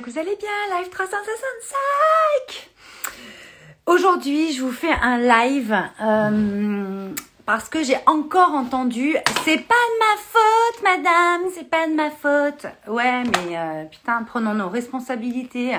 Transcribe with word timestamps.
que 0.00 0.08
vous 0.08 0.18
allez 0.18 0.36
bien, 0.36 0.78
live 0.78 0.88
365 0.88 2.70
Aujourd'hui, 3.84 4.54
je 4.54 4.62
vous 4.62 4.72
fais 4.72 4.90
un 4.90 5.18
live 5.18 5.76
euh, 6.00 7.10
parce 7.44 7.68
que 7.68 7.84
j'ai 7.84 7.98
encore 8.06 8.52
entendu 8.52 9.14
«C'est 9.44 9.58
pas 9.58 9.74
de 9.74 9.98
ma 9.98 10.16
faute, 10.16 10.82
madame, 10.82 11.42
c'est 11.54 11.68
pas 11.68 11.86
de 11.86 11.92
ma 11.92 12.10
faute». 12.10 12.64
Ouais, 12.88 13.22
mais 13.22 13.58
euh, 13.58 13.84
putain, 13.84 14.22
prenons 14.22 14.54
nos 14.54 14.70
responsabilités. 14.70 15.76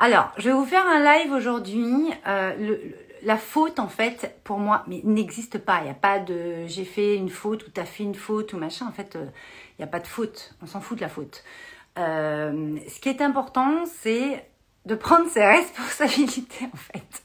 Alors, 0.00 0.32
je 0.38 0.48
vais 0.48 0.54
vous 0.54 0.66
faire 0.66 0.88
un 0.88 0.98
live 0.98 1.32
aujourd'hui. 1.32 2.12
Euh, 2.26 2.76
la 3.22 3.36
faute, 3.36 3.78
en 3.78 3.88
fait, 3.88 4.34
pour 4.42 4.58
moi, 4.58 4.82
n'existe 4.88 5.58
pas. 5.58 5.78
Il 5.82 5.84
n'y 5.84 5.90
a 5.90 5.94
pas 5.94 6.18
de 6.18 6.66
«j'ai 6.66 6.84
fait 6.84 7.14
une 7.14 7.30
faute» 7.30 7.64
ou 7.68 7.70
«t'as 7.72 7.84
fait 7.84 8.02
une 8.02 8.16
faute» 8.16 8.52
ou 8.54 8.58
machin. 8.58 8.84
En 8.88 8.92
fait, 8.92 9.14
il 9.14 9.78
n'y 9.78 9.84
a 9.84 9.88
pas 9.88 10.00
de 10.00 10.08
faute. 10.08 10.56
On 10.60 10.66
s'en 10.66 10.80
fout 10.80 10.96
de 10.96 11.02
la 11.02 11.08
faute. 11.08 11.44
Euh, 11.98 12.76
ce 12.88 13.00
qui 13.00 13.08
est 13.08 13.20
important, 13.20 13.84
c'est 14.00 14.44
de 14.86 14.94
prendre 14.94 15.28
ses 15.28 15.44
responsabilités 15.44 16.66
en 16.72 16.76
fait. 16.76 17.22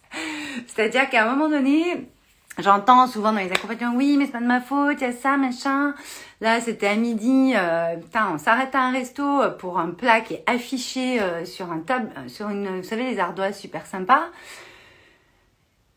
C'est-à-dire 0.67 1.09
qu'à 1.09 1.23
un 1.23 1.35
moment 1.35 1.49
donné, 1.49 2.07
j'entends 2.57 3.07
souvent 3.07 3.31
dans 3.31 3.39
les 3.39 3.52
accompagnements, 3.52 3.95
oui, 3.95 4.17
mais 4.17 4.25
c'est 4.25 4.31
pas 4.31 4.41
de 4.41 4.45
ma 4.45 4.61
faute, 4.61 4.97
il 4.99 5.03
y 5.03 5.09
a 5.09 5.11
ça, 5.11 5.38
machin. 5.38 5.94
Là, 6.41 6.59
c'était 6.59 6.88
à 6.88 6.95
midi, 6.95 7.53
euh, 7.55 7.95
on 8.16 8.38
s'arrête 8.38 8.73
à 8.75 8.81
un 8.81 8.91
resto 8.91 9.23
pour 9.59 9.80
un 9.80 9.91
plat 9.91 10.21
qui 10.21 10.35
est 10.35 10.44
affiché 10.47 11.21
euh, 11.21 11.45
sur 11.45 11.71
un 11.71 11.80
table, 11.80 12.09
sur 12.27 12.49
une, 12.49 12.81
vous 12.81 12.88
savez, 12.88 13.03
les 13.03 13.19
ardoises 13.19 13.58
super 13.58 13.85
sympas. 13.85 14.25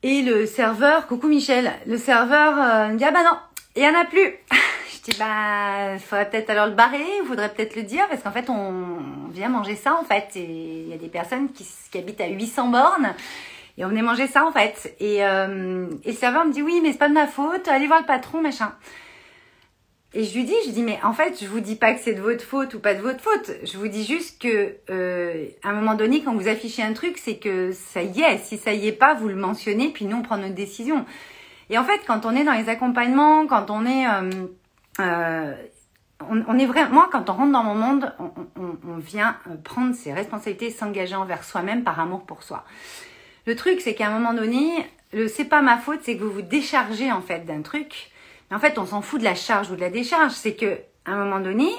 Et 0.03 0.23
le 0.23 0.47
serveur, 0.47 1.07
coucou 1.07 1.27
Michel, 1.27 1.73
le 1.87 1.97
serveur 1.97 2.55
me 2.91 2.97
dit, 2.97 3.05
ah 3.05 3.11
bah 3.11 3.25
non, 3.25 3.37
il 3.75 3.83
y 3.83 3.89
en 3.89 3.99
a 3.99 4.05
plus. 4.05 4.35
dis 5.11 5.19
bah, 5.19 5.99
faudrait 5.99 6.29
peut-être 6.31 6.51
alors 6.51 6.67
le 6.67 6.73
barrer, 6.73 7.05
il 7.23 7.27
faudrait 7.27 7.53
peut-être 7.53 7.77
le 7.77 7.83
dire, 7.83 8.07
parce 8.09 8.23
qu'en 8.23 8.33
fait, 8.33 8.51
on 8.51 8.99
vient 9.31 9.49
manger 9.49 9.77
ça, 9.77 9.95
en 9.95 10.05
fait. 10.05 10.37
Et 10.37 10.85
il 10.85 10.89
y 10.89 10.93
a 10.93 10.99
des 10.99 11.09
personnes 11.09 11.51
qui, 11.53 11.67
habitent 11.99 12.21
à 12.21 12.29
800 12.29 12.69
bornes, 12.69 13.15
et 13.79 13.85
on 13.85 13.89
venait 13.89 14.03
manger 14.03 14.27
ça, 14.27 14.45
en 14.47 14.53
fait. 14.53 14.95
Et, 15.01 15.25
euh, 15.25 15.89
et 16.05 16.11
le 16.11 16.17
serveur 16.17 16.45
me 16.45 16.53
dit, 16.53 16.63
oui, 16.63 16.81
mais 16.83 16.93
c'est 16.93 16.99
pas 16.99 17.09
de 17.09 17.15
ma 17.15 17.27
faute, 17.27 17.69
allez 17.69 17.87
voir 17.87 18.01
le 18.01 18.07
patron, 18.07 18.41
machin. 18.41 18.73
Et 20.15 20.25
je 20.25 20.35
lui 20.35 20.45
dis, 20.45 20.55
je 20.65 20.71
dis, 20.71 20.83
mais 20.83 20.99
en 21.03 21.13
fait, 21.13 21.39
je 21.43 21.47
vous 21.47 21.61
dis 21.61 21.77
pas 21.77 21.93
que 21.93 22.01
c'est 22.01 22.15
de 22.15 22.23
votre 22.23 22.43
faute 22.43 22.73
ou 22.73 22.81
pas 22.81 22.95
de 22.95 23.03
votre 23.03 23.21
faute. 23.21 23.51
Je 23.65 23.77
vous 23.77 23.89
dis 23.89 24.05
juste 24.05 24.41
que, 24.41 24.77
euh, 24.89 25.47
à 25.63 25.69
un 25.69 25.73
moment 25.75 25.95
donné, 25.95 26.23
quand 26.23 26.35
vous 26.35 26.49
affichez 26.49 26.83
un 26.83 26.95
truc, 26.95 27.19
c'est 27.19 27.37
que 27.37 27.73
ça 27.73 28.03
y 28.03 28.23
est. 28.23 28.39
Si 28.39 28.57
ça 28.57 28.73
y 28.73 28.89
est 28.89 28.93
pas, 28.93 29.13
vous 29.15 29.29
le 29.29 29.35
mentionnez, 29.35 29.91
puis 29.91 30.07
nous, 30.07 30.17
on 30.17 30.23
prend 30.23 30.39
notre 30.39 30.55
décision. 30.55 31.05
Et 31.69 31.77
en 31.77 31.85
fait, 31.85 32.01
quand 32.07 32.25
on 32.25 32.35
est 32.35 32.45
dans 32.45 32.55
les 32.55 32.69
accompagnements, 32.69 33.47
quand 33.47 33.71
on 33.71 33.85
est... 33.85 34.07
Euh, 34.07 34.31
euh, 35.01 35.55
on, 36.29 36.59
est 36.59 36.67
vraiment, 36.67 36.91
moi, 36.91 37.09
quand 37.13 37.29
on 37.31 37.35
rentre 37.35 37.53
dans 37.53 37.63
mon 37.63 37.75
monde, 37.75 38.13
on, 38.59 38.97
vient 38.97 39.37
euh, 39.49 39.57
prendre 39.63 39.95
ses 39.95 40.13
responsabilités, 40.13 40.71
s'engager 40.71 41.15
envers 41.15 41.45
soi-même 41.45 41.85
par 41.85 42.01
amour 42.01 42.25
pour 42.25 42.43
soi. 42.43 42.65
Le 43.47 43.55
truc, 43.55 43.81
c'est 43.81 43.95
qu'à 43.95 44.09
un 44.09 44.11
moment 44.11 44.33
donné, 44.35 44.87
le 45.13 45.29
c'est 45.29 45.45
pas 45.45 45.63
ma 45.63 45.79
faute, 45.79 46.01
c'est 46.03 46.17
que 46.17 46.23
vous 46.23 46.33
vous 46.33 46.43
déchargez 46.43 47.13
en 47.13 47.21
fait 47.21 47.45
d'un 47.45 47.63
truc. 47.63 48.11
Mais 48.51 48.57
en 48.57 48.61
fait, 48.61 48.79
on 48.79 48.87
s'en 48.87 49.03
fout 49.03 49.21
de 49.21 49.25
la 49.25 49.35
charge 49.35 49.71
ou 49.71 49.77
de 49.77 49.81
la 49.81 49.91
décharge. 49.91 50.33
C'est 50.33 50.55
que 50.55 50.79
à 51.05 51.13
un 51.13 51.25
moment 51.25 51.41
donné, 51.41 51.71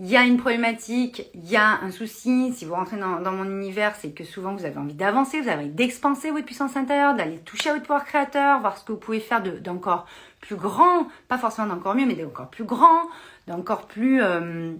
il 0.00 0.06
y 0.06 0.16
a 0.16 0.22
une 0.22 0.36
problématique, 0.36 1.28
il 1.34 1.50
y 1.50 1.56
a 1.56 1.80
un 1.80 1.90
souci. 1.90 2.52
Si 2.54 2.64
vous 2.64 2.74
rentrez 2.74 2.96
dans, 2.96 3.32
mon 3.32 3.44
univers, 3.44 3.96
c'est 3.96 4.12
que 4.12 4.22
souvent 4.22 4.54
vous 4.54 4.64
avez 4.64 4.78
envie 4.78 4.94
d'avancer, 4.94 5.40
vous 5.40 5.48
avez 5.48 5.64
envie 5.64 5.72
d'expanser 5.72 6.30
votre 6.30 6.46
puissance 6.46 6.76
intérieure, 6.76 7.16
d'aller 7.16 7.38
toucher 7.38 7.70
à 7.70 7.72
votre 7.72 7.84
pouvoir 7.84 8.04
créateur, 8.04 8.60
voir 8.60 8.78
ce 8.78 8.84
que 8.84 8.92
vous 8.92 8.98
pouvez 8.98 9.18
faire 9.18 9.42
d'encore 9.42 10.06
plus 10.40 10.54
grand, 10.54 11.08
pas 11.26 11.36
forcément 11.36 11.66
d'encore 11.66 11.96
mieux, 11.96 12.06
mais 12.06 12.14
d'encore 12.14 12.48
plus 12.48 12.62
grand, 12.62 13.08
d'encore 13.48 13.88
plus 13.88 14.22
euh, 14.22 14.72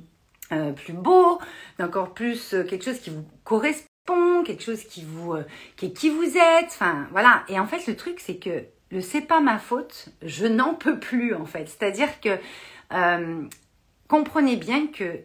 euh, 0.52 0.72
plus 0.72 0.92
beau, 0.92 1.41
d'encore 1.80 2.14
plus 2.14 2.55
euh, 2.55 2.62
quelque 2.62 2.84
chose 2.84 3.00
qui 3.00 3.11
vous 3.11 3.24
correspond, 3.42 4.44
quelque 4.44 4.62
chose 4.62 4.84
qui 4.84 5.05
vous 5.05 5.34
qui 5.77 5.86
est 5.86 5.92
qui 5.92 6.11
vous 6.11 6.36
êtes. 6.36 6.69
Enfin 6.69 7.08
voilà. 7.11 7.42
Et 7.48 7.58
en 7.58 7.66
fait, 7.66 7.89
le 7.89 7.96
truc 7.96 8.20
c'est 8.20 8.36
que 8.36 8.62
le 8.92 9.00
c'est 9.00 9.22
pas 9.22 9.41
ma 9.41 9.58
faute, 9.58 10.11
je 10.22 10.46
n'en 10.46 10.74
peux 10.74 11.01
plus 11.01 11.34
en 11.34 11.45
fait. 11.45 11.68
C'est-à-dire 11.68 12.20
que 12.20 12.39
comprenez 14.08 14.57
bien 14.57 14.89
que 14.89 15.20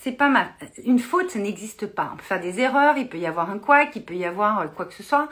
c'est 0.00 0.12
pas 0.12 0.28
ma 0.28 0.48
une 0.84 1.00
faute, 1.00 1.30
ça 1.30 1.38
n'existe 1.40 1.86
pas. 1.86 2.10
On 2.12 2.16
peut 2.16 2.22
faire 2.22 2.40
des 2.40 2.60
erreurs, 2.60 2.96
il 2.96 3.08
peut 3.08 3.18
y 3.18 3.26
avoir 3.26 3.50
un 3.50 3.58
quoi, 3.58 3.86
il 3.94 4.04
peut 4.04 4.14
y 4.14 4.24
avoir 4.24 4.60
euh, 4.60 4.66
quoi 4.68 4.84
que 4.84 4.94
ce 4.94 5.02
soit. 5.02 5.28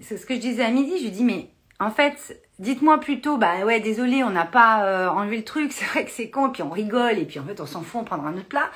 C'est 0.00 0.16
ce 0.16 0.26
que 0.26 0.34
je 0.34 0.40
disais 0.40 0.64
à 0.64 0.70
midi. 0.70 0.98
Je 0.98 1.04
lui 1.04 1.10
dis 1.10 1.24
mais 1.24 1.50
en 1.80 1.90
fait, 1.90 2.40
dites-moi 2.58 2.98
plutôt, 3.00 3.36
bah 3.36 3.64
ouais, 3.64 3.80
désolé, 3.80 4.22
on 4.22 4.30
n'a 4.30 4.44
pas 4.44 4.84
euh, 4.84 5.08
enlevé 5.08 5.38
le 5.38 5.44
truc, 5.44 5.72
c'est 5.72 5.84
vrai 5.86 6.04
que 6.04 6.10
c'est 6.10 6.30
con, 6.30 6.48
et 6.48 6.52
puis 6.52 6.62
on 6.62 6.70
rigole, 6.70 7.18
et 7.18 7.24
puis 7.24 7.38
en 7.38 7.44
fait 7.44 7.60
on 7.60 7.66
s'en 7.66 7.82
fout, 7.82 8.02
on 8.02 8.04
prendra 8.04 8.28
un 8.28 8.36
autre 8.36 8.48
plat. 8.48 8.70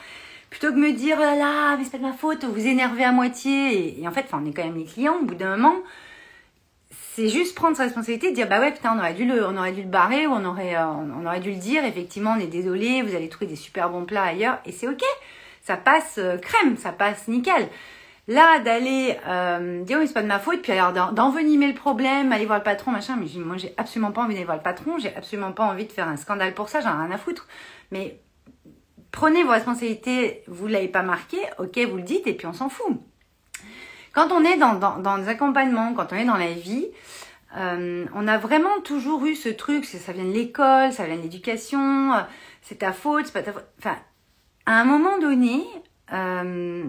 Plutôt 0.51 0.69
que 0.69 0.79
me 0.79 0.93
dire, 0.93 1.17
oh 1.19 1.23
là 1.23 1.37
là, 1.37 1.77
mais 1.77 1.85
c'est 1.85 1.91
pas 1.91 1.99
de 1.99 2.03
ma 2.03 2.15
faute, 2.15 2.45
vous 2.45 2.67
énervez 2.67 3.05
à 3.05 3.13
moitié, 3.13 4.01
et, 4.01 4.09
en 4.09 4.13
fait, 4.13 4.27
on 4.33 4.47
est 4.47 4.53
quand 4.53 4.65
même 4.65 4.79
les 4.79 4.87
clients, 4.87 5.17
au 5.21 5.25
bout 5.25 5.35
d'un 5.35 5.57
moment, 5.57 5.77
c'est 7.19 7.29
juste 7.31 7.57
prendre 7.57 7.77
sa 7.77 7.83
responsabilité, 7.83 8.31
dire 8.31 8.49
bah 8.49 8.61
ouais 8.61 8.71
putain 8.71 8.95
on 8.95 9.01
aurait 9.01 9.13
dû 9.13 9.25
le, 9.25 9.45
on 9.45 9.57
aurait 9.57 9.73
dû 9.73 9.83
le 9.83 9.89
barrer 9.89 10.29
ou 10.29 10.31
on 10.31 10.45
aurait, 10.45 10.77
euh, 10.77 10.87
on 10.87 11.27
aurait 11.27 11.41
dû 11.41 11.51
le 11.51 11.57
dire. 11.57 11.85
Effectivement 11.85 12.35
on 12.37 12.41
est 12.41 12.47
désolé, 12.47 13.03
vous 13.03 13.17
allez 13.17 13.29
trouver 13.29 13.47
des 13.47 13.57
super 13.57 13.91
bons 13.91 14.05
plats 14.05 14.23
ailleurs 14.23 14.61
et 14.65 14.71
c'est 14.71 14.87
ok, 14.87 15.03
ça 15.61 15.77
passe 15.77 16.19
euh, 16.19 16.39
crème, 16.39 16.77
ça 16.77 16.93
passe 16.93 17.27
nickel. 17.27 17.69
Là 18.29 18.61
d'aller 18.61 19.17
euh, 19.27 19.83
dire 19.83 19.99
oui 19.99 20.07
c'est 20.07 20.15
pas 20.15 20.23
de 20.23 20.29
ma 20.29 20.39
faute, 20.39 20.63
puis 20.63 20.71
alors 20.71 21.13
d'envenimer 21.13 21.67
le 21.67 21.75
problème, 21.75 22.31
aller 22.31 22.47
voir 22.47 22.59
le 22.59 22.65
patron 22.65 22.93
machin, 22.93 23.17
mais 23.19 23.27
moi 23.41 23.57
j'ai 23.57 23.75
absolument 23.79 24.13
pas 24.13 24.23
envie 24.23 24.35
d'aller 24.35 24.47
voir 24.47 24.59
le 24.59 24.63
patron, 24.63 24.99
j'ai 24.99 25.13
absolument 25.17 25.51
pas 25.51 25.65
envie 25.65 25.87
de 25.87 25.93
faire 25.93 26.07
un 26.07 26.17
scandale 26.17 26.55
pour 26.55 26.69
ça, 26.69 26.81
j'en 26.81 26.91
ai 26.91 27.07
rien 27.07 27.11
à 27.11 27.19
foutre. 27.19 27.49
Mais 27.91 28.21
prenez 29.11 29.43
vos 29.43 29.51
responsabilités, 29.51 30.45
vous 30.47 30.69
l'avez 30.69 30.87
pas 30.87 31.03
marqué, 31.03 31.39
ok 31.59 31.79
vous 31.79 31.97
le 31.97 32.05
dites 32.05 32.29
et 32.29 32.35
puis 32.35 32.47
on 32.47 32.53
s'en 32.53 32.69
fout. 32.69 33.01
Quand 34.19 34.33
on 34.33 34.43
est 34.43 34.57
dans, 34.57 34.75
dans, 34.75 35.19
des 35.19 35.29
accompagnements, 35.29 35.95
quand 35.95 36.13
on 36.13 36.17
est 36.17 36.25
dans 36.25 36.37
la 36.37 36.51
vie, 36.51 36.89
euh, 37.57 38.05
on 38.17 38.27
a 38.27 38.37
vraiment 38.37 38.81
toujours 38.81 39.25
eu 39.27 39.37
ce 39.37 39.49
truc, 39.49 39.85
ça 39.85 40.13
vient 40.13 40.25
de 40.25 40.33
l'école, 40.33 40.93
ça 40.93 41.05
vient 41.05 41.15
de 41.15 41.23
l'éducation, 41.23 42.13
euh, 42.13 42.23
c'est 42.61 42.79
ta 42.79 42.93
faute, 42.93 43.27
c'est 43.27 43.33
pas 43.33 43.43
ta 43.43 43.53
faute. 43.53 43.69
Enfin, 43.79 43.97
à 44.67 44.81
un 44.81 44.85
moment 44.85 45.19
donné, 45.19 45.63
euh, 46.13 46.83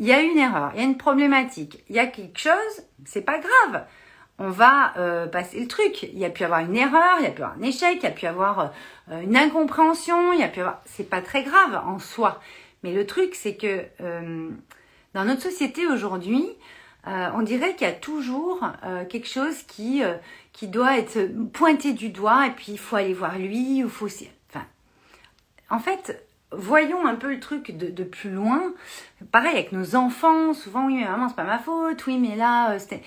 il 0.00 0.04
y 0.04 0.12
a 0.12 0.20
une 0.20 0.36
erreur, 0.36 0.72
il 0.74 0.80
y 0.80 0.82
a 0.82 0.84
une 0.84 0.96
problématique, 0.96 1.84
il 1.88 1.94
y 1.94 2.00
a 2.00 2.08
quelque 2.08 2.40
chose, 2.40 2.86
c'est 3.04 3.22
pas 3.22 3.38
grave. 3.38 3.86
On 4.40 4.50
va 4.50 4.94
passer 5.30 5.60
le 5.60 5.68
truc. 5.68 6.02
Il 6.02 6.18
y 6.18 6.24
a 6.24 6.30
pu 6.30 6.42
avoir 6.42 6.58
une 6.58 6.74
erreur, 6.74 7.18
il 7.20 7.24
y 7.24 7.28
a 7.28 7.30
pu 7.30 7.42
avoir 7.42 7.56
un 7.56 7.62
échec, 7.62 7.98
il 7.98 8.02
y 8.02 8.06
a 8.06 8.10
pu 8.10 8.26
avoir 8.26 8.72
une 9.08 9.36
incompréhension, 9.36 10.32
il 10.32 10.40
y 10.40 10.42
a 10.42 10.48
pu 10.48 10.58
avoir. 10.58 10.80
C'est 10.86 11.08
pas 11.08 11.20
très 11.20 11.44
grave 11.44 11.80
en 11.86 12.00
soi. 12.00 12.40
Mais 12.82 12.92
le 12.92 13.06
truc, 13.06 13.36
c'est 13.36 13.54
que 13.54 13.84
dans 15.14 15.24
notre 15.24 15.42
société 15.42 15.86
aujourd'hui, 15.86 16.46
euh, 17.06 17.28
on 17.34 17.42
dirait 17.42 17.74
qu'il 17.74 17.86
y 17.86 17.90
a 17.90 17.94
toujours 17.94 18.64
euh, 18.84 19.04
quelque 19.04 19.28
chose 19.28 19.62
qui, 19.64 20.04
euh, 20.04 20.14
qui 20.52 20.68
doit 20.68 20.98
être 20.98 21.18
pointé 21.52 21.92
du 21.92 22.10
doigt 22.10 22.46
et 22.46 22.50
puis 22.50 22.72
il 22.72 22.78
faut 22.78 22.96
aller 22.96 23.12
voir 23.12 23.38
lui 23.38 23.82
ou 23.82 23.88
faut 23.88 24.06
enfin. 24.06 24.64
En 25.68 25.80
fait 25.80 26.24
voyons 26.52 27.06
un 27.06 27.14
peu 27.14 27.32
le 27.32 27.40
truc 27.40 27.76
de, 27.76 28.04
plus 28.04 28.30
loin. 28.30 28.72
Pareil 29.32 29.52
avec 29.52 29.72
nos 29.72 29.96
enfants 29.96 30.54
souvent 30.54 30.86
oui 30.86 30.96
mais 30.96 31.04
maman 31.04 31.28
c'est 31.28 31.34
pas 31.34 31.44
ma 31.44 31.58
faute 31.58 32.06
oui 32.06 32.18
mais 32.18 32.36
là 32.36 32.78
c'était 32.78 33.02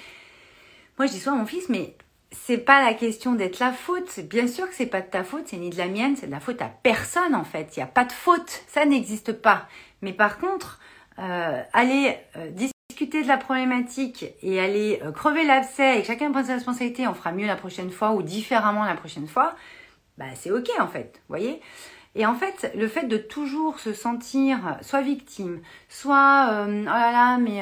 moi 0.98 1.06
je 1.06 1.14
dis 1.14 1.20
souvent 1.20 1.38
à 1.38 1.40
mon 1.40 1.46
fils 1.46 1.70
mais 1.70 1.96
c'est 2.32 2.58
pas 2.58 2.84
la 2.84 2.94
question 2.94 3.34
d'être 3.34 3.60
la 3.60 3.72
faute. 3.72 4.20
Bien 4.20 4.48
sûr 4.48 4.68
que 4.68 4.76
c'est 4.76 4.88
pas 4.88 5.02
de 5.02 5.10
ta 5.10 5.24
faute 5.24 5.44
c'est 5.46 5.58
ni 5.58 5.70
de 5.70 5.78
la 5.78 5.88
mienne 5.88 6.18
c'est 6.18 6.28
de 6.28 6.32
la 6.32 6.42
faute 6.42 6.62
à 6.62 6.68
personne 6.68 7.34
en 7.34 7.46
fait. 7.46 7.78
Il 7.78 7.80
n'y 7.80 7.84
a 7.84 7.88
pas 7.88 8.04
de 8.04 8.12
faute. 8.12 8.64
Ça 8.68 8.86
n'existe 8.86 9.32
pas. 9.32 9.70
Mais 10.02 10.12
par 10.12 10.38
contre 10.38 10.80
euh, 11.18 11.62
aller 11.72 12.18
euh, 12.36 12.50
discuter 12.50 13.24
de 13.24 13.28
la 13.28 13.38
problématique 13.38 14.26
et 14.42 14.60
aller 14.60 15.00
euh, 15.02 15.14
crever 15.14 15.46
l'abcès 15.46 15.98
et 15.98 16.02
que 16.02 16.08
chacun 16.08 16.30
prenne 16.30 16.44
sa 16.44 16.56
responsabilité, 16.56 17.08
on 17.08 17.14
fera 17.14 17.32
mieux 17.32 17.48
la 17.48 17.56
prochaine 17.56 17.90
fois 17.90 18.12
ou 18.12 18.22
différemment 18.22 18.84
la 18.84 18.96
prochaine 18.96 19.28
fois, 19.28 19.56
bah 20.18 20.26
c'est 20.36 20.52
ok 20.52 20.70
en 20.78 20.88
fait, 20.88 21.22
voyez. 21.30 21.62
Et 22.16 22.26
en 22.26 22.36
fait, 22.36 22.70
le 22.76 22.90
fait 22.90 23.08
de 23.08 23.16
toujours 23.18 23.80
se 23.80 23.94
sentir 23.94 24.78
soit 24.82 25.02
victime, 25.02 25.62
soit 25.88 26.66
oh 26.68 26.86
là 26.86 27.12
là, 27.12 27.38
mais 27.38 27.62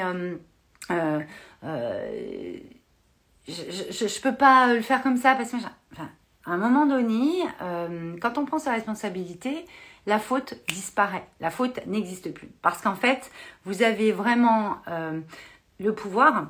je, 3.48 3.52
je, 3.90 4.20
peux 4.20 4.34
pas 4.34 4.74
le 4.74 4.80
faire 4.80 5.02
comme 5.02 5.16
ça 5.16 5.34
parce 5.34 5.50
que 5.50 5.56
enfin, 5.92 6.10
à 6.44 6.52
un 6.52 6.56
moment 6.56 6.86
donné, 6.86 7.42
quand 8.20 8.38
on 8.38 8.44
prend 8.44 8.58
sa 8.58 8.72
responsabilité, 8.72 9.64
la 10.06 10.18
faute 10.18 10.54
disparaît. 10.68 11.26
La 11.40 11.50
faute 11.50 11.80
n'existe 11.86 12.32
plus. 12.32 12.48
Parce 12.62 12.80
qu'en 12.82 12.94
fait, 12.94 13.30
vous 13.64 13.82
avez 13.82 14.12
vraiment 14.12 14.78
euh, 14.88 15.20
le 15.80 15.94
pouvoir 15.94 16.46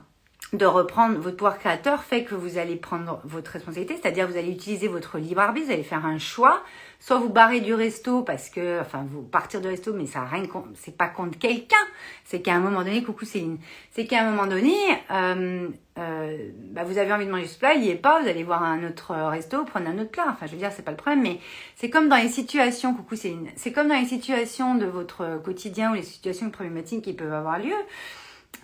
de 0.52 0.66
reprendre 0.66 1.18
votre 1.18 1.36
pouvoir 1.36 1.58
créateur 1.58 2.04
fait 2.04 2.24
que 2.24 2.34
vous 2.34 2.58
allez 2.58 2.76
prendre 2.76 3.20
votre 3.24 3.50
responsabilité, 3.52 3.98
c'est-à-dire 4.00 4.28
vous 4.28 4.36
allez 4.36 4.50
utiliser 4.52 4.88
votre 4.88 5.18
libre 5.18 5.40
arbitre, 5.40 5.66
vous 5.66 5.72
allez 5.72 5.82
faire 5.82 6.06
un 6.06 6.18
choix, 6.18 6.62
soit 7.00 7.18
vous 7.18 7.28
barrez 7.28 7.60
du 7.60 7.74
resto 7.74 8.22
parce 8.22 8.50
que, 8.50 8.80
enfin, 8.80 9.04
vous 9.10 9.22
partir 9.22 9.60
du 9.60 9.68
resto, 9.68 9.92
mais 9.92 10.06
ça 10.06 10.22
rien, 10.24 10.44
c'est 10.74 10.96
pas 10.96 11.08
contre 11.08 11.38
quelqu'un, 11.38 11.76
c'est 12.24 12.40
qu'à 12.40 12.54
un 12.54 12.60
moment 12.60 12.84
donné, 12.84 13.02
coucou 13.02 13.24
Céline, 13.24 13.58
c'est 13.90 14.06
qu'à 14.06 14.22
un 14.22 14.30
moment 14.30 14.46
donné, 14.46 14.74
euh, 15.10 15.68
euh, 15.98 16.50
bah, 16.70 16.84
vous 16.84 16.98
avez 16.98 17.12
envie 17.12 17.26
de 17.26 17.32
manger 17.32 17.46
ce 17.46 17.58
plat, 17.58 17.74
il 17.74 17.84
y 17.84 17.90
est 17.90 17.96
pas, 17.96 18.22
vous 18.22 18.28
allez 18.28 18.44
voir 18.44 18.62
un 18.62 18.86
autre 18.86 19.12
resto, 19.14 19.64
prendre 19.64 19.88
un 19.88 19.98
autre 19.98 20.10
plat. 20.10 20.26
Enfin, 20.28 20.46
je 20.46 20.52
veux 20.52 20.58
dire, 20.58 20.70
c'est 20.72 20.84
pas 20.84 20.92
le 20.92 20.96
problème, 20.96 21.22
mais 21.22 21.40
c'est 21.74 21.90
comme 21.90 22.08
dans 22.08 22.16
les 22.16 22.28
situations, 22.28 22.94
coucou 22.94 23.16
Céline, 23.16 23.48
c'est 23.56 23.72
comme 23.72 23.88
dans 23.88 23.98
les 23.98 24.06
situations 24.06 24.76
de 24.76 24.86
votre 24.86 25.42
quotidien 25.42 25.90
ou 25.90 25.94
les 25.94 26.02
situations 26.02 26.50
problématiques 26.50 27.02
qui 27.02 27.12
peuvent 27.12 27.32
avoir 27.32 27.58
lieu. 27.58 27.74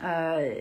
Euh, 0.04 0.54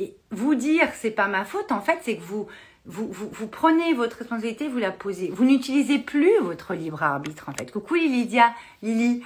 et 0.00 0.16
vous 0.30 0.54
dire 0.54 0.88
c'est 0.94 1.10
pas 1.10 1.28
ma 1.28 1.44
faute, 1.44 1.70
en 1.70 1.80
fait, 1.80 1.98
c'est 2.02 2.16
que 2.16 2.22
vous, 2.22 2.48
vous, 2.86 3.08
vous, 3.12 3.46
prenez 3.46 3.92
votre 3.92 4.16
responsabilité, 4.16 4.66
vous 4.66 4.78
la 4.78 4.90
posez. 4.90 5.28
Vous 5.28 5.44
n'utilisez 5.44 5.98
plus 5.98 6.32
votre 6.40 6.72
libre 6.72 7.02
arbitre, 7.02 7.50
en 7.50 7.52
fait. 7.52 7.70
Coucou 7.70 7.94
Lydia, 7.94 8.52
Lily. 8.82 9.22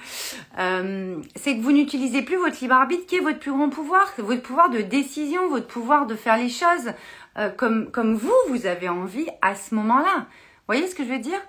Euh, 0.59 1.17
c'est 1.35 1.55
que 1.55 1.61
vous 1.61 1.71
n'utilisez 1.71 2.21
plus 2.21 2.35
votre 2.35 2.59
libre 2.61 2.75
arbitre, 2.75 3.05
qui 3.05 3.15
est 3.15 3.21
votre 3.21 3.39
plus 3.39 3.51
grand 3.51 3.69
pouvoir, 3.69 4.13
votre 4.17 4.41
pouvoir 4.41 4.69
de 4.69 4.81
décision, 4.81 5.47
votre 5.47 5.67
pouvoir 5.67 6.05
de 6.05 6.15
faire 6.15 6.37
les 6.37 6.49
choses 6.49 6.91
euh, 7.37 7.49
comme, 7.49 7.89
comme 7.89 8.15
vous, 8.15 8.33
vous 8.49 8.65
avez 8.65 8.89
envie 8.89 9.27
à 9.41 9.55
ce 9.55 9.73
moment-là. 9.75 10.17
Vous 10.17 10.73
voyez 10.73 10.87
ce 10.87 10.95
que 10.95 11.05
je 11.05 11.09
veux 11.09 11.19
dire? 11.19 11.39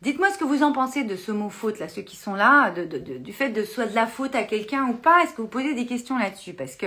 Dites-moi 0.00 0.30
ce 0.30 0.38
que 0.38 0.44
vous 0.44 0.62
en 0.62 0.72
pensez 0.72 1.04
de 1.04 1.14
ce 1.14 1.30
mot 1.30 1.50
faute, 1.50 1.78
là, 1.78 1.88
ceux 1.88 2.02
qui 2.02 2.16
sont 2.16 2.34
là, 2.34 2.70
de, 2.70 2.84
de, 2.84 3.18
du 3.18 3.32
fait 3.32 3.50
de 3.50 3.62
soit 3.64 3.86
de 3.86 3.94
la 3.94 4.06
faute 4.06 4.34
à 4.34 4.42
quelqu'un 4.42 4.86
ou 4.86 4.94
pas. 4.94 5.22
Est-ce 5.22 5.34
que 5.34 5.42
vous 5.42 5.48
posez 5.48 5.74
des 5.74 5.86
questions 5.86 6.18
là-dessus? 6.18 6.54
Parce 6.54 6.76
que 6.76 6.86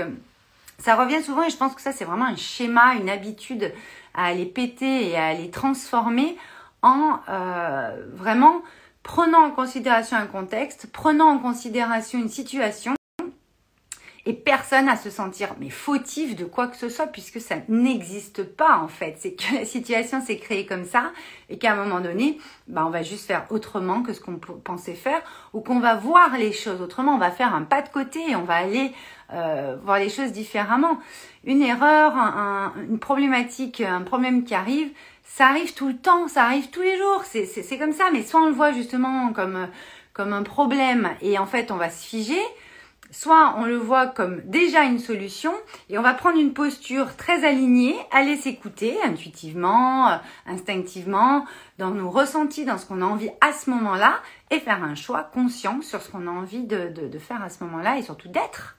ça 0.78 0.96
revient 0.96 1.22
souvent 1.22 1.44
et 1.44 1.50
je 1.50 1.58
pense 1.58 1.74
que 1.74 1.82
ça, 1.82 1.92
c'est 1.92 2.06
vraiment 2.06 2.26
un 2.26 2.36
schéma, 2.36 2.96
une 2.96 3.10
habitude 3.10 3.74
à 4.14 4.34
les 4.34 4.46
péter 4.46 5.10
et 5.10 5.18
à 5.18 5.34
les 5.34 5.50
transformer 5.50 6.38
en 6.82 7.20
euh, 7.30 8.06
vraiment 8.14 8.62
prenant 9.04 9.46
en 9.46 9.52
considération 9.52 10.18
un 10.18 10.28
contexte, 10.28 10.88
prenant 10.92 11.30
en 11.30 11.40
considération 11.40 12.20
une 12.20 12.30
situation 12.30 12.94
et 14.26 14.34
personne 14.34 14.90
à 14.90 14.96
se 14.96 15.10
sentir 15.10 15.56
mais 15.60 15.70
fautif 15.70 16.36
de 16.36 16.46
quoi 16.46 16.68
que 16.68 16.76
ce 16.76 16.90
soit 16.90 17.08
puisque 17.08 17.40
ça 17.40 17.56
n'existe 17.70 18.44
pas 18.44 18.78
en 18.78 18.88
fait. 18.88 19.16
C'est 19.20 19.34
que 19.34 19.56
la 19.60 19.66
situation 19.66 20.22
s'est 20.22 20.38
créée 20.38 20.66
comme 20.66 20.86
ça 20.86 21.12
et 21.50 21.58
qu'à 21.58 21.74
un 21.74 21.76
moment 21.76 22.00
donné, 22.00 22.40
bah, 22.68 22.84
on 22.86 22.90
va 22.90 23.04
juste 23.04 23.28
faire 23.28 23.46
autrement 23.50 24.02
que 24.02 24.14
ce 24.14 24.22
qu'on 24.22 24.38
pensait 24.38 24.96
faire 24.96 25.22
ou 25.54 25.62
qu'on 25.62 25.80
va 25.80 25.96
voir 25.96 26.38
les 26.38 26.52
choses 26.52 26.82
autrement. 26.82 27.16
On 27.16 27.20
va 27.20 27.32
faire 27.32 27.54
un 27.54 27.64
pas 27.64 27.82
de 27.82 27.90
côté 27.90 28.20
et 28.30 28.36
on 28.36 28.44
va 28.44 28.56
aller 28.56 28.92
euh, 29.34 29.78
voir 29.84 30.00
les 30.00 30.10
choses 30.10 30.32
différemment. 30.32 30.98
Une 31.44 31.62
erreur, 31.62 32.14
une 32.90 32.98
problématique, 32.98 33.82
un 33.82 34.02
problème 34.02 34.44
qui 34.44 34.56
arrive, 34.56 34.90
ça 35.24 35.48
arrive 35.48 35.74
tout 35.76 35.88
le 35.88 35.98
temps, 35.98 36.28
ça 36.28 36.46
arrive 36.46 36.70
tous 36.72 36.82
les 36.82 36.98
jours. 36.98 37.24
C'est 37.26 37.78
comme 37.78 37.94
ça, 37.94 38.06
mais 38.12 38.24
soit 38.24 38.42
on 38.42 38.48
le 38.48 38.54
voit 38.54 38.72
justement 38.72 39.32
comme 39.34 39.68
comme 40.16 40.32
un 40.34 40.44
problème 40.44 41.10
et 41.22 41.38
en 41.38 41.46
fait 41.46 41.72
on 41.72 41.76
va 41.76 41.90
se 41.90 42.04
figer, 42.04 42.42
soit 43.16 43.56
on 43.58 43.66
le 43.66 43.78
voit 43.78 44.08
comme 44.08 44.42
déjà 44.42 44.84
une 44.84 45.00
solution 45.00 45.54
et 45.90 45.98
on 45.98 46.02
va 46.02 46.14
prendre 46.14 46.38
une 46.38 46.54
posture 46.54 47.16
très 47.16 47.46
alignée, 47.46 47.96
aller 48.12 48.36
s'écouter 48.36 49.02
intuitivement, 49.04 50.10
euh, 50.10 50.18
instinctivement, 50.46 51.46
dans 51.78 51.92
nos 51.92 52.10
ressentis, 52.10 52.66
dans 52.66 52.78
ce 52.78 52.86
qu'on 52.86 53.02
a 53.02 53.06
envie 53.06 53.30
à 53.40 53.54
ce 53.54 53.70
moment-là 53.70 54.20
et 54.52 54.60
faire 54.60 54.84
un 54.84 54.96
choix 54.96 55.24
conscient 55.24 55.82
sur 55.82 56.02
ce 56.02 56.12
qu'on 56.12 56.28
a 56.28 56.30
envie 56.30 56.64
de, 56.64 56.90
de, 56.90 57.20
faire 57.20 57.42
à 57.42 57.48
ce 57.48 57.64
moment-là 57.64 57.98
et 57.98 58.02
surtout 58.02 58.28
d'être. 58.28 58.76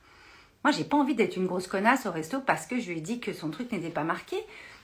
Moi, 0.65 0.73
j'ai 0.73 0.85
pas 0.85 0.99
envie 0.99 1.15
d'être 1.15 1.37
une 1.37 1.47
grosse 1.47 1.67
connasse 1.67 2.05
au 2.05 2.11
resto 2.11 2.41
parce 2.41 2.67
que 2.67 2.79
je 2.79 2.91
lui 2.91 2.99
ai 2.99 3.01
dit 3.01 3.21
que 3.21 3.33
son 3.33 3.51
truc 3.51 3.73
n'était 3.73 3.89
pas 3.89 4.05
marqué. 4.05 4.37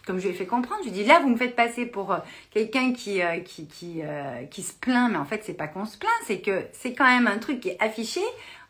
Comme 0.06 0.18
je 0.18 0.26
lui 0.26 0.34
ai 0.34 0.36
fait 0.36 0.46
comprendre, 0.46 0.80
je 0.82 0.90
lui 0.90 0.98
ai 0.98 1.02
dit 1.02 1.08
là, 1.08 1.20
vous 1.20 1.28
me 1.28 1.36
faites 1.36 1.54
passer 1.54 1.86
pour 1.86 2.12
euh, 2.12 2.18
quelqu'un 2.52 2.92
qui, 2.92 3.22
euh, 3.22 3.38
qui, 3.40 3.68
qui, 3.68 4.02
qui 4.50 4.62
se 4.62 4.72
plaint, 4.72 5.12
mais 5.12 5.18
en 5.18 5.24
fait, 5.26 5.42
c'est 5.44 5.54
pas 5.54 5.68
qu'on 5.68 5.84
se 5.84 5.98
plaint, 5.98 6.10
c'est 6.26 6.40
que 6.40 6.64
c'est 6.72 6.94
quand 6.94 7.04
même 7.04 7.26
un 7.26 7.38
truc 7.38 7.60
qui 7.60 7.68
est 7.68 7.80
affiché 7.80 8.22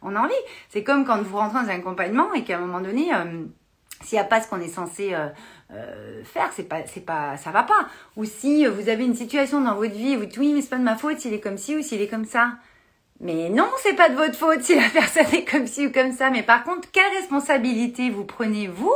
on 0.03 0.15
a 0.17 0.21
envie. 0.21 0.33
C'est 0.69 0.83
comme 0.83 1.05
quand 1.05 1.21
vous 1.23 1.37
rentrez 1.37 1.65
dans 1.65 1.71
un 1.71 1.77
accompagnement 1.77 2.33
et 2.35 2.45
qu'à 2.45 2.59
un 2.59 2.61
moment 2.61 2.81
donné, 2.81 3.15
euh, 3.15 3.45
s'il 4.03 4.17
n'y 4.17 4.21
a 4.21 4.25
pas 4.25 4.41
ce 4.41 4.49
qu'on 4.49 4.61
est 4.61 4.69
censé 4.69 5.15
euh, 5.15 5.29
euh, 5.73 6.23
faire, 6.25 6.51
c'est 6.53 6.69
pas, 6.69 6.87
c'est 6.87 7.05
pas, 7.05 7.37
ça 7.37 7.51
va 7.51 7.63
pas. 7.63 7.89
Ou 8.17 8.25
si 8.25 8.67
vous 8.67 8.89
avez 8.89 9.05
une 9.05 9.15
situation 9.15 9.61
dans 9.61 9.75
votre 9.75 9.95
vie, 9.95 10.17
vous 10.17 10.27
dites 10.27 10.39
oui, 10.39 10.53
mais 10.53 10.61
c'est 10.61 10.71
pas 10.71 10.79
de 10.79 10.83
ma 10.83 10.97
faute 10.97 11.19
s'il 11.19 11.33
est 11.33 11.41
comme 11.41 11.59
ci 11.59 11.77
ou 11.77 11.83
s'il 11.83 12.01
est 12.01 12.09
comme 12.09 12.25
ça. 12.25 12.53
Mais 13.21 13.51
non, 13.51 13.69
c'est 13.83 13.95
pas 13.95 14.09
de 14.09 14.17
votre 14.17 14.35
faute 14.35 14.63
si 14.63 14.75
la 14.75 14.89
personne 14.93 15.33
est 15.33 15.45
comme 15.45 15.67
ci 15.67 15.87
ou 15.87 15.93
comme 15.93 16.13
ça. 16.13 16.31
Mais 16.31 16.43
par 16.43 16.65
contre, 16.65 16.91
quelle 16.91 17.13
responsabilité 17.17 18.11
vous 18.11 18.25
prenez 18.25 18.67
vous 18.67 18.95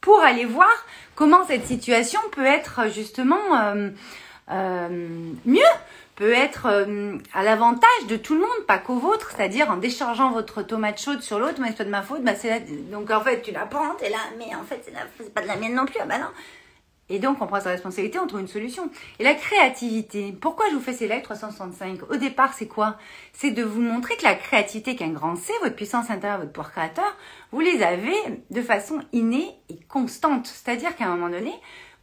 pour 0.00 0.20
aller 0.20 0.46
voir 0.46 0.72
comment 1.14 1.44
cette 1.44 1.66
situation 1.66 2.18
peut 2.32 2.44
être 2.44 2.90
justement 2.90 3.38
mieux 4.48 5.62
peut 6.22 6.32
être 6.32 6.66
euh, 6.66 7.18
à 7.34 7.42
l'avantage 7.42 8.06
de 8.08 8.14
tout 8.14 8.34
le 8.34 8.42
monde, 8.42 8.66
pas 8.68 8.78
qu'au 8.78 8.94
vôtre, 8.94 9.32
c'est-à-dire 9.36 9.68
en 9.72 9.76
déchargeant 9.76 10.30
votre 10.30 10.62
tomate 10.62 11.00
chaude 11.00 11.20
sur 11.20 11.40
l'autre, 11.40 11.56
mais 11.58 11.70
c'est 11.70 11.78
pas 11.78 11.84
de 11.84 11.90
ma 11.90 12.02
faute, 12.02 12.22
bah 12.22 12.36
c'est 12.36 12.60
donc 12.92 13.10
en 13.10 13.20
fait 13.22 13.42
tu 13.42 13.50
la 13.50 13.66
prends, 13.66 13.96
t'es 13.96 14.08
là, 14.08 14.18
mais 14.38 14.54
en 14.54 14.62
fait 14.62 14.88
c'est 15.18 15.34
pas 15.34 15.42
de 15.42 15.48
la 15.48 15.56
mienne 15.56 15.74
non 15.74 15.84
plus, 15.84 15.96
ah 16.00 16.06
bah 16.06 16.18
non. 16.18 16.28
Et 17.08 17.18
donc 17.18 17.42
on 17.42 17.48
prend 17.48 17.60
sa 17.60 17.70
responsabilité, 17.70 18.20
on 18.20 18.28
trouve 18.28 18.38
une 18.38 18.46
solution. 18.46 18.88
Et 19.18 19.24
la 19.24 19.34
créativité, 19.34 20.30
pourquoi 20.40 20.66
je 20.70 20.76
vous 20.76 20.80
fais 20.80 20.92
ces 20.92 21.08
lives 21.08 21.22
365 21.22 22.08
Au 22.08 22.14
départ 22.14 22.54
c'est 22.54 22.68
quoi? 22.68 22.98
C'est 23.32 23.50
de 23.50 23.64
vous 23.64 23.80
montrer 23.80 24.16
que 24.16 24.22
la 24.22 24.36
créativité 24.36 24.94
qu'un 24.94 25.10
grand 25.10 25.34
C, 25.34 25.52
votre 25.60 25.74
puissance 25.74 26.08
intérieure, 26.08 26.38
votre 26.38 26.52
pouvoir 26.52 26.70
créateur, 26.70 27.16
vous 27.50 27.58
les 27.58 27.82
avez 27.82 28.14
de 28.52 28.62
façon 28.62 29.00
innée 29.12 29.56
et 29.70 29.78
constante. 29.88 30.46
C'est-à-dire 30.46 30.94
qu'à 30.94 31.06
un 31.06 31.16
moment 31.16 31.30
donné, 31.30 31.52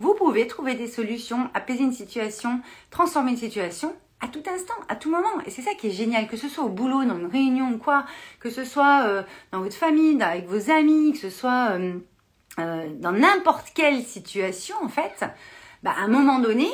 vous 0.01 0.13
pouvez 0.13 0.45
trouver 0.45 0.75
des 0.75 0.87
solutions, 0.87 1.49
apaiser 1.53 1.83
une 1.83 1.93
situation, 1.93 2.59
transformer 2.89 3.31
une 3.31 3.37
situation 3.37 3.95
à 4.21 4.27
tout 4.27 4.43
instant, 4.53 4.73
à 4.87 4.95
tout 4.95 5.09
moment. 5.09 5.29
Et 5.45 5.51
c'est 5.51 5.61
ça 5.61 5.73
qui 5.73 5.87
est 5.87 5.91
génial, 5.91 6.27
que 6.27 6.37
ce 6.37 6.49
soit 6.49 6.63
au 6.63 6.69
boulot, 6.69 7.03
dans 7.05 7.17
une 7.17 7.27
réunion 7.27 7.69
ou 7.71 7.77
quoi, 7.77 8.05
que 8.39 8.49
ce 8.49 8.63
soit 8.63 9.03
euh, 9.05 9.23
dans 9.51 9.61
votre 9.61 9.75
famille, 9.75 10.21
avec 10.21 10.47
vos 10.47 10.71
amis, 10.71 11.13
que 11.13 11.19
ce 11.19 11.29
soit 11.29 11.71
euh, 11.71 11.99
euh, 12.59 12.87
dans 12.95 13.13
n'importe 13.13 13.71
quelle 13.73 14.03
situation, 14.03 14.75
en 14.83 14.89
fait, 14.89 15.23
bah, 15.83 15.93
à 15.97 16.01
un 16.01 16.09
moment 16.09 16.39
donné, 16.39 16.69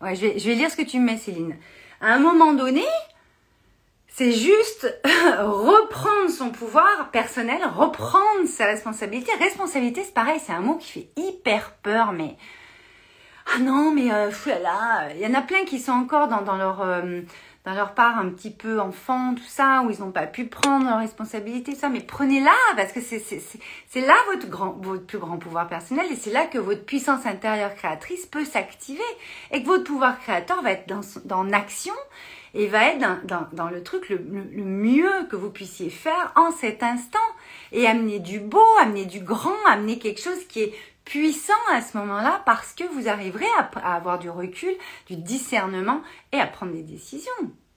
ouais, 0.00 0.16
je 0.16 0.22
vais, 0.22 0.38
je 0.38 0.48
vais 0.48 0.54
lire 0.56 0.70
ce 0.70 0.76
que 0.76 0.82
tu 0.82 0.98
me 0.98 1.06
mets, 1.06 1.16
Céline. 1.16 1.56
À 2.00 2.14
un 2.14 2.18
moment 2.18 2.52
donné, 2.52 2.84
c'est 4.08 4.32
juste 4.32 5.00
reprendre 5.04 6.28
son 6.28 6.50
pouvoir 6.50 7.10
personnel, 7.12 7.60
reprendre 7.76 8.48
sa 8.48 8.66
responsabilité. 8.66 9.30
Responsabilité, 9.38 10.02
c'est 10.02 10.14
pareil, 10.14 10.40
c'est 10.44 10.52
un 10.52 10.60
mot 10.60 10.74
qui 10.74 10.88
fait 10.90 11.08
hyper 11.16 11.74
peur, 11.82 12.10
mais 12.10 12.36
ah 13.54 13.58
non, 13.60 13.92
mais 13.92 14.12
euh, 14.12 14.30
là, 14.62 15.08
il 15.14 15.20
y 15.20 15.26
en 15.26 15.34
a 15.34 15.42
plein 15.42 15.64
qui 15.64 15.78
sont 15.78 15.92
encore 15.92 16.28
dans, 16.28 16.56
leur 16.56 16.82
euh, 16.82 17.22
dans 17.64 17.74
leur 17.74 17.94
part 17.94 18.18
un 18.18 18.28
petit 18.28 18.50
peu 18.50 18.80
enfant, 18.80 19.34
tout 19.34 19.48
ça, 19.48 19.82
où 19.82 19.90
ils 19.90 20.00
n'ont 20.00 20.10
pas 20.10 20.26
pu 20.26 20.46
prendre 20.46 20.84
leur 20.86 20.98
responsabilité, 20.98 21.74
ça. 21.74 21.88
Mais 21.88 22.00
prenez-la 22.00 22.52
parce 22.76 22.92
que 22.92 23.00
c'est 23.00 23.18
c'est 23.20 24.00
là 24.00 24.14
votre 24.30 24.48
grand 24.48 24.76
votre 24.80 25.06
plus 25.06 25.18
grand 25.18 25.38
pouvoir 25.38 25.68
personnel 25.68 26.06
et 26.10 26.16
c'est 26.16 26.32
là 26.32 26.46
que 26.46 26.58
votre 26.58 26.84
puissance 26.84 27.26
intérieure 27.26 27.74
créatrice 27.74 28.26
peut 28.26 28.44
s'activer 28.44 29.00
et 29.50 29.62
que 29.62 29.66
votre 29.66 29.84
pouvoir 29.84 30.18
créateur 30.20 30.62
va 30.62 30.72
être 30.72 30.88
dans 30.88 31.00
dans 31.24 31.50
action 31.52 31.94
et 32.54 32.66
va 32.66 32.88
être 32.88 32.98
dans, 32.98 33.46
dans, 33.52 33.68
le 33.68 33.82
truc 33.82 34.08
le, 34.08 34.18
mieux 34.18 35.26
que 35.30 35.36
vous 35.36 35.50
puissiez 35.50 35.90
faire 35.90 36.32
en 36.34 36.50
cet 36.50 36.82
instant 36.82 37.18
et 37.72 37.86
amener 37.86 38.20
du 38.20 38.40
beau, 38.40 38.64
amener 38.80 39.04
du 39.04 39.20
grand, 39.20 39.54
amener 39.66 39.98
quelque 39.98 40.20
chose 40.20 40.46
qui 40.48 40.62
est 40.62 40.74
puissant 41.08 41.54
à 41.72 41.80
ce 41.80 41.96
moment-là 41.96 42.42
parce 42.44 42.74
que 42.74 42.84
vous 42.84 43.08
arriverez 43.08 43.46
à, 43.56 43.94
avoir 43.94 44.18
du 44.18 44.28
recul, 44.28 44.74
du 45.06 45.16
discernement 45.16 46.02
et 46.32 46.38
à 46.38 46.46
prendre 46.46 46.72
des 46.72 46.82
décisions. 46.82 47.32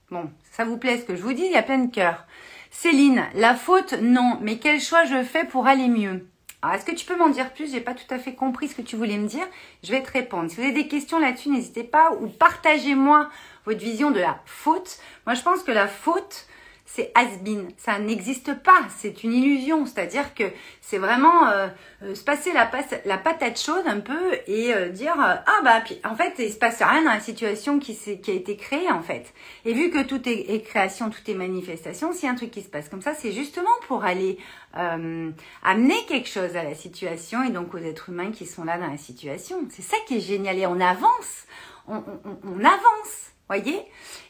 Bon, 0.10 0.30
ça 0.52 0.66
vous 0.66 0.78
plaît 0.78 0.98
ce 0.98 1.06
que 1.06 1.16
je 1.16 1.22
vous 1.22 1.32
dis, 1.32 1.46
il 1.46 1.52
y 1.52 1.58
a 1.58 1.64
plein 1.64 1.80
de 1.80 1.94
cœur. 1.94 2.26
Céline, 2.72 3.24
la 3.36 3.56
faute, 3.56 3.94
non, 3.94 4.38
mais 4.42 4.58
quel 4.58 4.82
choix 4.82 5.06
je 5.06 5.24
fais 5.24 5.46
pour 5.46 5.68
aller 5.68 5.88
mieux? 5.88 6.28
Est-ce 6.74 6.86
que 6.86 6.92
tu 6.92 7.06
peux 7.06 7.16
m'en 7.16 7.30
dire 7.30 7.54
plus? 7.54 7.72
J'ai 7.72 7.80
pas 7.80 7.96
tout 7.96 8.14
à 8.14 8.20
fait 8.20 8.36
compris 8.36 8.68
ce 8.68 8.76
que 8.76 8.82
tu 8.82 8.98
voulais 8.98 9.18
me 9.18 9.28
dire. 9.28 9.48
Je 9.84 9.92
vais 9.92 10.04
te 10.04 10.12
répondre. 10.12 10.52
Si 10.52 10.58
vous 10.58 10.64
avez 10.64 10.74
des 10.74 10.88
questions 10.88 11.18
là-dessus, 11.18 11.50
n'hésitez 11.50 11.84
pas 11.84 12.12
ou 12.20 12.28
partagez-moi 12.28 13.30
votre 13.66 13.80
vision 13.80 14.12
de 14.12 14.20
la 14.20 14.40
faute. 14.46 15.00
Moi, 15.26 15.36
je 15.36 15.42
pense 15.42 15.64
que 15.64 15.72
la 15.72 15.88
faute, 15.88 16.48
c'est 16.94 17.12
has-been. 17.16 17.70
Ça 17.78 18.00
n'existe 18.00 18.54
pas. 18.64 18.82
C'est 18.98 19.24
une 19.24 19.32
illusion. 19.32 19.86
C'est-à-dire 19.86 20.34
que 20.34 20.44
c'est 20.82 20.98
vraiment 20.98 21.48
euh, 21.48 21.70
euh, 22.04 22.16
se 22.16 22.24
passer 22.24 22.52
la, 22.52 23.18
patate 23.18 23.60
chaude 23.60 23.86
un 23.86 24.02
peu 24.02 24.34
et 24.46 24.74
euh, 24.74 24.90
dire 24.90 25.14
ah 25.18 25.46
bah 25.64 25.82
puis 25.86 26.02
en 26.04 26.16
fait 26.16 26.34
il 26.40 26.52
se 26.52 26.58
passe 26.58 26.82
rien 26.82 27.04
dans 27.04 27.14
la 27.14 27.22
situation 27.22 27.80
qui, 27.80 27.96
qui 27.96 28.32
a 28.32 28.34
été 28.34 28.58
créée 28.58 28.92
en 28.92 29.02
fait. 29.02 29.34
Et 29.64 29.74
vu 29.74 29.90
que 29.90 30.04
tout 30.04 30.22
est, 30.28 30.62
création, 30.66 31.10
tout 31.10 31.22
est 31.28 31.34
manifestation, 31.34 32.12
s'il 32.12 32.26
y 32.26 32.28
a 32.28 32.32
un 32.32 32.36
truc 32.36 32.52
qui 32.52 32.62
se 32.62 32.70
passe 32.70 32.90
comme 32.90 33.02
ça, 33.02 33.14
c'est 33.14 33.32
justement 33.32 33.70
pour 33.88 34.04
aller 34.04 34.38
amener 34.74 36.06
quelque 36.08 36.30
chose 36.30 36.56
à 36.56 36.64
la 36.64 36.76
situation 36.76 37.44
et 37.44 37.52
donc 37.52 37.74
aux 37.74 37.78
êtres 37.78 38.10
humains 38.10 38.32
qui 38.32 38.46
sont 38.46 38.66
là 38.66 38.78
dans 38.78 38.88
la 38.88 38.98
situation. 38.98 39.66
C'est 39.70 39.82
ça 39.82 39.98
qui 40.08 40.18
est 40.18 40.22
génial 40.22 40.58
et 40.58 40.66
on 40.66 40.80
avance. 40.82 41.46
on, 41.88 41.98
on, 41.98 42.38
on 42.44 42.60
avance 42.60 43.31
voyez 43.52 43.86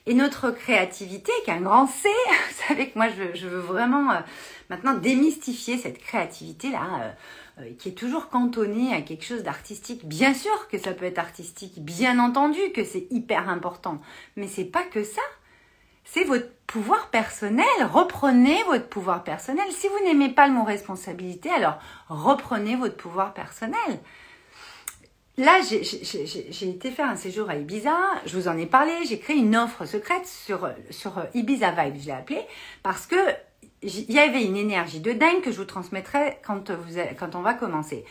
Et 0.07 0.13
notre 0.13 0.49
créativité, 0.51 1.31
qui 1.43 1.51
est 1.51 1.53
un 1.53 1.61
grand 1.61 1.87
C, 1.87 2.09
vous 2.27 2.67
savez 2.67 2.89
que 2.89 2.97
moi 2.97 3.07
je, 3.09 3.47
veux 3.47 3.59
vraiment 3.59 4.11
euh, 4.11 4.19
maintenant 4.69 4.95
démystifier 4.95 5.77
cette 5.77 5.99
créativité-là, 5.99 6.81
euh, 6.81 7.61
euh, 7.61 7.69
qui 7.77 7.89
est 7.89 7.93
toujours 7.93 8.29
cantonnée 8.29 8.93
à 8.93 9.01
quelque 9.01 9.25
chose 9.25 9.43
d'artistique. 9.43 10.07
Bien 10.07 10.33
sûr 10.33 10.67
que 10.69 10.79
ça 10.79 10.93
peut 10.93 11.05
être 11.05 11.19
artistique, 11.19 11.83
bien 11.83 12.17
entendu 12.17 12.59
que 12.73 12.83
c'est 12.83 13.07
hyper 13.11 13.47
important, 13.47 14.01
mais 14.37 14.47
c'est 14.47 14.65
pas 14.65 14.83
que 14.83 15.03
ça. 15.03 15.21
C'est 16.03 16.23
votre 16.23 16.49
pouvoir 16.65 17.09
personnel. 17.09 17.65
Reprenez 17.93 18.63
votre 18.63 18.87
pouvoir 18.87 19.23
personnel. 19.23 19.65
Si 19.71 19.87
vous 19.87 20.03
n'aimez 20.03 20.29
pas 20.29 20.47
le 20.47 20.53
mot 20.53 20.63
responsabilité, 20.63 21.49
alors 21.51 21.77
reprenez 22.09 22.75
votre 22.75 22.97
pouvoir 22.97 23.33
personnel. 23.33 23.99
Là, 25.41 25.59
j'ai 25.63 26.69
été 26.69 26.91
faire 26.91 27.09
un 27.09 27.15
séjour 27.15 27.49
à 27.49 27.55
Ibiza, 27.55 27.97
je 28.27 28.37
vous 28.37 28.47
en 28.47 28.55
ai 28.59 28.67
parlé, 28.67 28.93
j'ai 29.07 29.17
créé 29.17 29.37
une 29.37 29.55
offre 29.55 29.85
secrète 29.85 30.27
sur, 30.27 30.69
sur 30.91 31.13
Ibiza 31.33 31.71
Vibe, 31.71 31.95
je 31.99 32.05
l'ai 32.05 32.11
appelée, 32.11 32.45
parce 32.83 33.07
que 33.07 33.15
il 33.81 34.11
y 34.11 34.19
avait 34.19 34.43
une 34.43 34.55
énergie 34.55 34.99
de 34.99 35.13
dingue 35.13 35.41
que 35.41 35.51
je 35.51 35.57
vous 35.57 35.65
transmettrai 35.65 36.37
quand, 36.45 36.69
vous, 36.69 36.99
quand 37.17 37.33
on 37.33 37.41
va 37.41 37.55
commencer. 37.55 38.05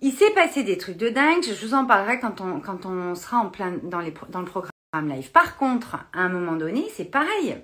Il 0.00 0.10
s'est 0.12 0.32
passé 0.32 0.64
des 0.64 0.76
trucs 0.76 0.96
de 0.96 1.08
dingue, 1.08 1.44
je 1.44 1.64
vous 1.64 1.74
en 1.74 1.86
parlerai 1.86 2.18
quand 2.18 2.40
on, 2.40 2.58
quand 2.58 2.84
on 2.84 3.14
sera 3.14 3.36
en 3.36 3.48
plein 3.48 3.74
dans, 3.84 4.00
les, 4.00 4.12
dans 4.30 4.40
le 4.40 4.46
programme 4.46 4.72
live. 5.08 5.30
Par 5.30 5.56
contre, 5.56 5.98
à 6.12 6.18
un 6.18 6.28
moment 6.28 6.56
donné, 6.56 6.84
c'est 6.96 7.04
pareil. 7.04 7.58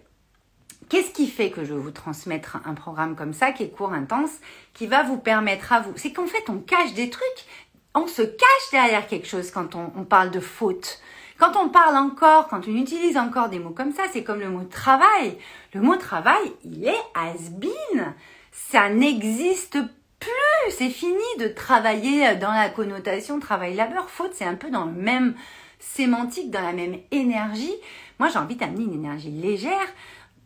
Qu'est-ce 0.88 1.10
qui 1.10 1.26
fait 1.26 1.50
que 1.50 1.64
je 1.64 1.74
vais 1.74 1.80
vous 1.80 1.90
transmettre 1.90 2.58
un 2.64 2.74
programme 2.74 3.16
comme 3.16 3.32
ça, 3.32 3.50
qui 3.50 3.64
est 3.64 3.70
court, 3.70 3.92
intense, 3.92 4.38
qui 4.74 4.86
va 4.86 5.02
vous 5.02 5.18
permettre 5.18 5.72
à 5.72 5.80
vous? 5.80 5.92
C'est 5.96 6.12
qu'en 6.12 6.26
fait, 6.26 6.48
on 6.48 6.58
cache 6.58 6.94
des 6.94 7.10
trucs 7.10 7.46
on 7.94 8.06
se 8.06 8.22
cache 8.22 8.70
derrière 8.70 9.06
quelque 9.06 9.26
chose 9.26 9.50
quand 9.50 9.74
on, 9.74 10.04
parle 10.04 10.30
de 10.30 10.40
faute. 10.40 11.00
Quand 11.38 11.56
on 11.56 11.68
parle 11.68 11.96
encore, 11.96 12.48
quand 12.48 12.66
on 12.68 12.76
utilise 12.76 13.16
encore 13.16 13.48
des 13.48 13.58
mots 13.58 13.70
comme 13.70 13.92
ça, 13.92 14.04
c'est 14.12 14.22
comme 14.22 14.40
le 14.40 14.48
mot 14.48 14.64
travail. 14.64 15.36
Le 15.74 15.80
mot 15.80 15.96
travail, 15.96 16.52
il 16.64 16.86
est 16.86 17.02
has-been. 17.14 18.14
Ça 18.50 18.88
n'existe 18.88 19.78
plus. 20.20 20.70
C'est 20.70 20.90
fini 20.90 21.22
de 21.38 21.48
travailler 21.48 22.36
dans 22.36 22.52
la 22.52 22.68
connotation 22.68 23.40
travail-labeur. 23.40 24.08
Faute, 24.08 24.32
c'est 24.34 24.44
un 24.44 24.54
peu 24.54 24.70
dans 24.70 24.84
le 24.84 24.92
même 24.92 25.34
sémantique, 25.78 26.50
dans 26.50 26.62
la 26.62 26.72
même 26.72 26.98
énergie. 27.10 27.74
Moi, 28.18 28.28
j'ai 28.28 28.38
envie 28.38 28.56
d'amener 28.56 28.84
une 28.84 28.94
énergie 28.94 29.30
légère, 29.30 29.88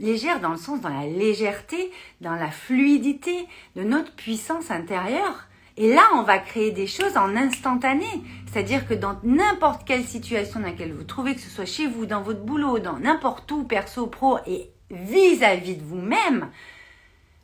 légère 0.01 0.41
dans 0.41 0.51
le 0.51 0.57
sens, 0.57 0.81
dans 0.81 0.89
la 0.89 1.07
légèreté, 1.07 1.93
dans 2.21 2.35
la 2.35 2.51
fluidité 2.51 3.47
de 3.77 3.83
notre 3.83 4.13
puissance 4.13 4.71
intérieure. 4.71 5.46
Et 5.79 5.93
là, 5.93 6.09
on 6.15 6.23
va 6.23 6.39
créer 6.39 6.71
des 6.71 6.87
choses 6.87 7.17
en 7.17 7.37
instantané. 7.37 8.07
C'est-à-dire 8.51 8.89
que 8.89 8.95
dans 8.95 9.19
n'importe 9.23 9.87
quelle 9.87 10.05
situation 10.05 10.61
dans 10.61 10.67
laquelle 10.67 10.95
vous 10.95 11.05
trouvez, 11.05 11.35
que 11.35 11.41
ce 11.41 11.51
soit 11.51 11.67
chez 11.67 11.87
vous, 11.87 12.07
dans 12.07 12.23
votre 12.23 12.41
boulot, 12.41 12.79
dans 12.79 12.99
n'importe 12.99 13.51
où, 13.53 13.65
perso, 13.65 14.07
pro, 14.07 14.39
et 14.47 14.71
vis-à-vis 14.91 15.77
de 15.77 15.85
vous-même, 15.85 16.49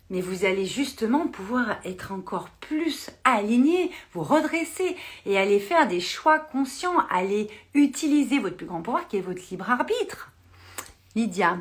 mais 0.09 0.21
vous 0.21 0.45
allez 0.45 0.67
justement 0.67 1.27
pouvoir 1.27 1.77
être 1.85 2.13
encore 2.13 2.49
plus 2.61 3.11
aligné, 3.25 3.91
vous 4.13 4.23
redresser 4.23 4.97
et 5.27 5.39
aller 5.39 5.59
faire 5.59 5.89
des 5.89 6.01
choix 6.01 6.39
conscients, 6.39 6.99
aller 7.11 7.49
utiliser 7.75 8.39
votre 8.39 8.57
plus 8.57 8.67
grand 8.67 8.83
pouvoir 8.83 9.09
qui 9.09 9.17
est 9.17 9.23
votre 9.23 9.43
libre 9.51 9.71
arbitre. 9.71 10.31
Lydia, 11.17 11.59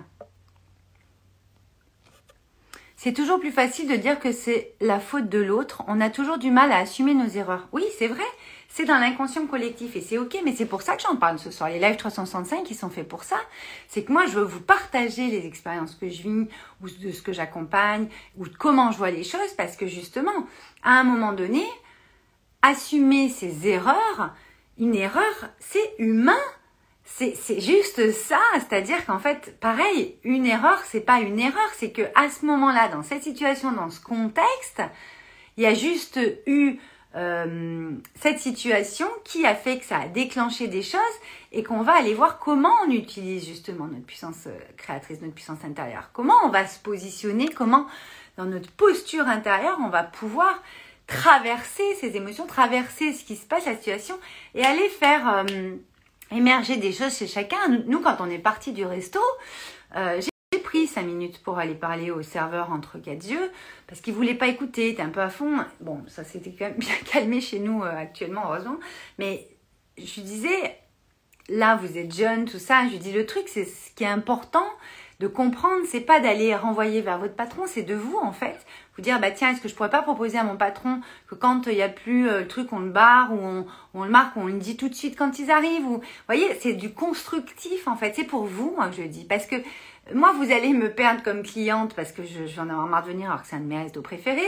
c'est 3.03 3.13
toujours 3.13 3.39
plus 3.39 3.51
facile 3.51 3.87
de 3.87 3.95
dire 3.95 4.19
que 4.19 4.31
c'est 4.31 4.75
la 4.79 4.99
faute 4.99 5.27
de 5.27 5.39
l'autre. 5.39 5.81
On 5.87 5.99
a 6.01 6.11
toujours 6.11 6.37
du 6.37 6.51
mal 6.51 6.71
à 6.71 6.77
assumer 6.77 7.15
nos 7.15 7.25
erreurs. 7.25 7.67
Oui, 7.71 7.83
c'est 7.97 8.05
vrai. 8.05 8.23
C'est 8.69 8.85
dans 8.85 8.99
l'inconscient 8.99 9.47
collectif 9.47 9.95
et 9.95 10.01
c'est 10.01 10.19
ok, 10.19 10.37
mais 10.45 10.53
c'est 10.55 10.67
pour 10.67 10.83
ça 10.83 10.95
que 10.95 11.01
j'en 11.01 11.15
parle 11.15 11.39
ce 11.39 11.49
soir. 11.49 11.71
Les 11.71 11.79
lives 11.79 11.95
365, 11.95 12.69
ils 12.69 12.75
sont 12.75 12.91
faits 12.91 13.07
pour 13.07 13.23
ça. 13.23 13.37
C'est 13.87 14.03
que 14.03 14.11
moi, 14.11 14.27
je 14.27 14.33
veux 14.33 14.43
vous 14.43 14.61
partager 14.61 15.29
les 15.29 15.47
expériences 15.47 15.95
que 15.95 16.09
je 16.09 16.21
vis 16.21 16.47
ou 16.83 16.89
de 17.03 17.11
ce 17.11 17.23
que 17.23 17.33
j'accompagne 17.33 18.07
ou 18.37 18.47
de 18.47 18.55
comment 18.55 18.91
je 18.91 18.99
vois 18.99 19.09
les 19.09 19.23
choses 19.23 19.51
parce 19.57 19.75
que 19.75 19.87
justement, 19.87 20.45
à 20.83 20.99
un 20.99 21.03
moment 21.03 21.33
donné, 21.33 21.65
assumer 22.61 23.29
ses 23.29 23.67
erreurs, 23.67 24.35
une 24.77 24.93
erreur, 24.93 25.49
c'est 25.59 25.95
humain. 25.97 26.37
C'est 27.03 27.59
juste 27.59 28.11
ça, 28.13 28.39
c'est-à-dire 28.53 29.05
qu'en 29.05 29.19
fait, 29.19 29.59
pareil, 29.59 30.15
une 30.23 30.45
erreur, 30.45 30.79
c'est 30.85 31.01
pas 31.01 31.19
une 31.19 31.39
erreur, 31.39 31.69
c'est 31.75 31.91
que 31.91 32.03
à 32.15 32.29
ce 32.29 32.45
moment-là, 32.45 32.87
dans 32.87 33.03
cette 33.03 33.23
situation, 33.23 33.71
dans 33.71 33.89
ce 33.89 33.99
contexte, 33.99 34.81
il 35.57 35.63
y 35.63 35.67
a 35.67 35.73
juste 35.73 36.19
eu 36.47 36.79
euh, 37.15 37.91
cette 38.15 38.39
situation 38.39 39.07
qui 39.25 39.45
a 39.45 39.53
fait 39.53 39.79
que 39.79 39.85
ça 39.85 39.99
a 39.99 40.07
déclenché 40.07 40.67
des 40.67 40.81
choses 40.81 41.01
et 41.51 41.61
qu'on 41.61 41.81
va 41.81 41.93
aller 41.93 42.13
voir 42.13 42.39
comment 42.39 42.73
on 42.87 42.91
utilise 42.91 43.45
justement 43.45 43.87
notre 43.87 44.05
puissance 44.05 44.47
euh, 44.47 44.57
créatrice, 44.77 45.19
notre 45.21 45.33
puissance 45.33 45.63
intérieure. 45.65 46.11
Comment 46.13 46.35
on 46.45 46.49
va 46.49 46.65
se 46.65 46.79
positionner, 46.79 47.49
comment 47.49 47.85
dans 48.37 48.45
notre 48.45 48.71
posture 48.71 49.27
intérieure 49.27 49.77
on 49.83 49.89
va 49.89 50.03
pouvoir 50.03 50.63
traverser 51.05 51.83
ces 51.99 52.15
émotions, 52.15 52.47
traverser 52.47 53.11
ce 53.11 53.25
qui 53.25 53.35
se 53.35 53.45
passe, 53.45 53.65
la 53.65 53.75
situation 53.75 54.17
et 54.55 54.63
aller 54.63 54.87
faire 54.87 55.27
euh, 55.27 55.75
émerger 56.31 56.77
des 56.77 56.91
choses 56.91 57.17
chez 57.17 57.27
chacun. 57.27 57.57
Nous, 57.85 57.99
quand 57.99 58.17
on 58.19 58.29
est 58.29 58.39
parti 58.39 58.71
du 58.71 58.85
resto, 58.85 59.19
euh, 59.95 60.21
j'ai 60.53 60.59
pris 60.59 60.87
cinq 60.87 61.05
minutes 61.05 61.41
pour 61.43 61.59
aller 61.59 61.75
parler 61.75 62.11
au 62.11 62.21
serveur 62.21 62.71
entre 62.71 62.97
quatre 62.97 63.29
yeux 63.29 63.51
parce 63.87 64.01
qu'il 64.01 64.13
voulait 64.13 64.35
pas 64.35 64.47
écouter, 64.47 64.89
était 64.89 65.01
un 65.01 65.09
peu 65.09 65.21
à 65.21 65.29
fond. 65.29 65.57
Bon, 65.81 66.01
ça 66.07 66.23
s'était 66.23 66.51
quand 66.51 66.65
même 66.65 66.77
bien 66.77 66.95
calmé 67.11 67.41
chez 67.41 67.59
nous 67.59 67.83
euh, 67.83 67.97
actuellement, 67.97 68.43
heureusement. 68.47 68.77
Mais 69.19 69.47
je 69.97 70.15
lui 70.15 70.21
disais, 70.21 70.77
là, 71.49 71.75
vous 71.75 71.97
êtes 71.97 72.15
jeune, 72.15 72.45
tout 72.45 72.59
ça. 72.59 72.85
Je 72.85 72.91
lui 72.91 72.99
dis, 72.99 73.11
le 73.11 73.25
truc, 73.25 73.43
c'est 73.47 73.65
ce 73.65 73.91
qui 73.95 74.03
est 74.03 74.07
important 74.07 74.65
de 75.21 75.27
comprendre, 75.27 75.85
c'est 75.87 76.01
pas 76.01 76.19
d'aller 76.19 76.55
renvoyer 76.55 77.01
vers 77.01 77.19
votre 77.19 77.35
patron, 77.35 77.63
c'est 77.67 77.83
de 77.83 77.93
vous 77.93 78.17
en 78.17 78.31
fait. 78.31 78.65
Vous 78.97 79.01
dire 79.01 79.19
bah 79.19 79.31
tiens, 79.31 79.51
est-ce 79.51 79.61
que 79.61 79.69
je 79.69 79.75
pourrais 79.75 79.89
pas 79.89 80.01
proposer 80.01 80.37
à 80.37 80.43
mon 80.43 80.57
patron 80.57 80.99
que 81.29 81.35
quand 81.35 81.67
il 81.67 81.75
y 81.75 81.81
a 81.81 81.89
plus 81.89 82.27
euh, 82.29 82.41
le 82.41 82.47
truc 82.47 82.73
on 82.73 82.79
le 82.79 82.89
barre 82.89 83.31
ou 83.33 83.65
on, 83.93 84.03
le 84.03 84.09
marque, 84.09 84.35
on 84.35 84.47
le 84.47 84.53
dit 84.53 84.75
tout 84.75 84.89
de 84.89 84.93
suite 84.93 85.17
quand 85.17 85.39
ils 85.39 85.49
arrivent 85.49 85.85
ou 85.85 85.97
vous 85.97 86.03
voyez, 86.27 86.47
c'est 86.59 86.73
du 86.73 86.91
constructif 86.91 87.87
en 87.87 87.95
fait, 87.95 88.13
c'est 88.15 88.25
pour 88.25 88.43
vous 88.43 88.73
moi 88.75 88.89
que 88.89 88.97
je 88.97 89.03
dis 89.03 89.23
parce 89.23 89.45
que 89.45 89.55
moi 90.13 90.33
vous 90.33 90.51
allez 90.51 90.73
me 90.73 90.91
perdre 90.91 91.23
comme 91.23 91.43
cliente 91.43 91.93
parce 91.95 92.11
que 92.11 92.21
j'en 92.47 92.65
ai 92.65 92.89
marre 92.89 93.03
de 93.03 93.11
venir 93.11 93.29
alors 93.29 93.43
que 93.43 93.47
c'est 93.47 93.55
un 93.55 93.61
de 93.61 93.65
mes 93.65 93.81
restos 93.81 94.01
préférés. 94.01 94.41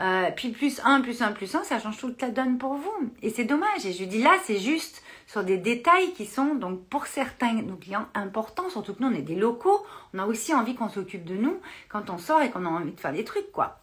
Euh, 0.00 0.30
puis 0.36 0.50
plus 0.50 0.80
un, 0.84 1.00
plus 1.00 1.22
un, 1.22 1.32
plus 1.32 1.54
un, 1.54 1.64
ça 1.64 1.80
change 1.80 1.96
toute 1.98 2.22
la 2.22 2.30
donne 2.30 2.58
pour 2.58 2.74
vous. 2.74 3.10
Et 3.22 3.30
c'est 3.30 3.44
dommage. 3.44 3.84
Et 3.84 3.92
je 3.92 4.04
dis 4.04 4.22
là, 4.22 4.32
c'est 4.44 4.58
juste 4.58 5.02
sur 5.28 5.44
des 5.44 5.58
détails 5.58 6.12
qui 6.14 6.26
sont 6.26 6.54
donc 6.54 6.82
pour 6.86 7.06
certains 7.06 7.52
nos 7.52 7.76
clients 7.76 8.06
importants, 8.14 8.70
surtout 8.70 8.94
que 8.94 9.02
nous 9.02 9.08
on 9.08 9.14
est 9.14 9.22
des 9.22 9.36
locaux, 9.36 9.86
on 10.14 10.18
a 10.18 10.26
aussi 10.26 10.54
envie 10.54 10.74
qu'on 10.74 10.88
s'occupe 10.88 11.24
de 11.24 11.34
nous 11.34 11.60
quand 11.90 12.10
on 12.10 12.18
sort 12.18 12.40
et 12.40 12.50
qu'on 12.50 12.64
a 12.64 12.68
envie 12.68 12.92
de 12.92 12.98
faire 12.98 13.12
des 13.12 13.24
trucs 13.24 13.52
quoi. 13.52 13.78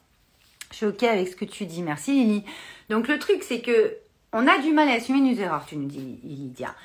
Je 0.71 0.77
suis 0.77 0.85
ok 0.87 1.03
avec 1.03 1.27
ce 1.27 1.35
que 1.35 1.45
tu 1.45 1.65
dis, 1.65 1.83
merci 1.83 2.11
Lily. 2.11 2.43
Donc 2.89 3.07
le 3.07 3.19
truc 3.19 3.43
c'est 3.43 3.61
que 3.61 3.95
on 4.33 4.47
a 4.47 4.57
du 4.57 4.73
mal 4.73 4.89
à 4.89 4.93
assumer 4.93 5.21
nos 5.21 5.39
erreurs, 5.39 5.65
tu 5.65 5.77
nous 5.77 5.87
dis 5.87 6.19
Lydia 6.23 6.75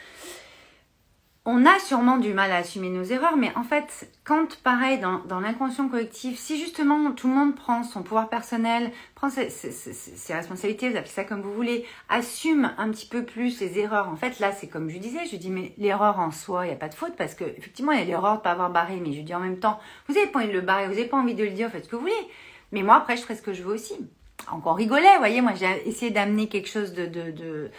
on 1.47 1.64
a 1.64 1.78
sûrement 1.78 2.18
du 2.18 2.35
mal 2.35 2.52
à 2.52 2.56
assumer 2.56 2.90
nos 2.90 3.02
erreurs, 3.02 3.38
mais 3.38 3.50
en 3.56 3.62
fait, 3.62 4.11
quand 4.25 4.59
pareil, 4.62 4.99
dans, 4.99 5.40
l'inconscient 5.40 5.88
collectif, 5.88 6.38
si 6.38 6.61
justement 6.61 7.12
tout 7.12 7.28
le 7.28 7.35
monde 7.35 7.56
prend 7.56 7.82
son 7.82 8.02
pouvoir 8.02 8.28
personnel, 8.28 8.92
prend 9.14 9.30
ses, 9.30 9.49
responsabilités, 10.35 10.90
vous 10.90 10.97
appelez 10.97 11.11
ça 11.11 11.25
comme 11.25 11.40
vous 11.40 11.54
voulez, 11.54 11.87
assume 12.11 12.73
un 12.76 12.90
petit 12.90 13.06
peu 13.06 13.25
plus 13.25 13.59
les 13.61 13.78
erreurs, 13.78 14.09
en 14.09 14.16
fait, 14.16 14.38
là, 14.38 14.52
c'est 14.52 14.68
comme 14.68 14.90
je 14.90 14.99
disais, 14.99 15.25
je 15.30 15.37
dis, 15.37 15.49
mais 15.49 15.73
l'erreur 15.78 16.18
en 16.18 16.30
soi, 16.30 16.66
il 16.66 16.68
n'y 16.68 16.75
a 16.75 16.78
pas 16.78 16.90
de 16.90 16.94
faute, 16.94 17.16
parce 17.16 17.35
que 17.35 17.44
effectivement, 17.44 17.92
il 17.92 18.00
y 18.00 18.02
a 18.02 18.04
l'erreur 18.04 18.32
de 18.32 18.38
ne 18.38 18.42
pas 18.42 18.52
avoir 18.52 18.70
barré, 18.70 19.00
mais 19.02 19.14
je 19.14 19.23
dis 19.23 19.35
en 19.35 19.40
même 19.40 19.59
temps, 19.59 19.80
vous 20.09 20.14
n'avez 20.14 20.26
pas 20.26 20.40
envie 20.40 20.49
de 20.49 20.52
le 20.52 20.61
barrer, 20.61 20.88
vous 20.88 20.94
n'avez 20.94 21.09
pas 21.09 21.16
envie 21.16 21.35
de 21.35 21.44
le 21.44 21.50
dire, 21.50 21.70
faites 21.70 21.85
ce 21.85 21.88
que 21.88 21.97
vous 21.97 22.02
voulez. 22.02 22.12
Mais 22.73 22.82
moi, 22.82 22.97
après, 22.97 23.16
je 23.16 23.23
ferai 23.23 23.35
ce 23.35 23.42
que 23.42 23.54
je 23.54 23.62
veux 23.62 23.73
aussi. 23.73 23.94
Encore 24.50 24.76
rigoler, 24.76 25.09
vous 25.14 25.18
voyez, 25.20 25.40
moi, 25.40 25.52
j'ai 25.54 25.88
essayé 25.88 26.11
d'amener 26.11 26.49
quelque 26.49 26.68
chose 26.68 26.92
de 26.92 27.70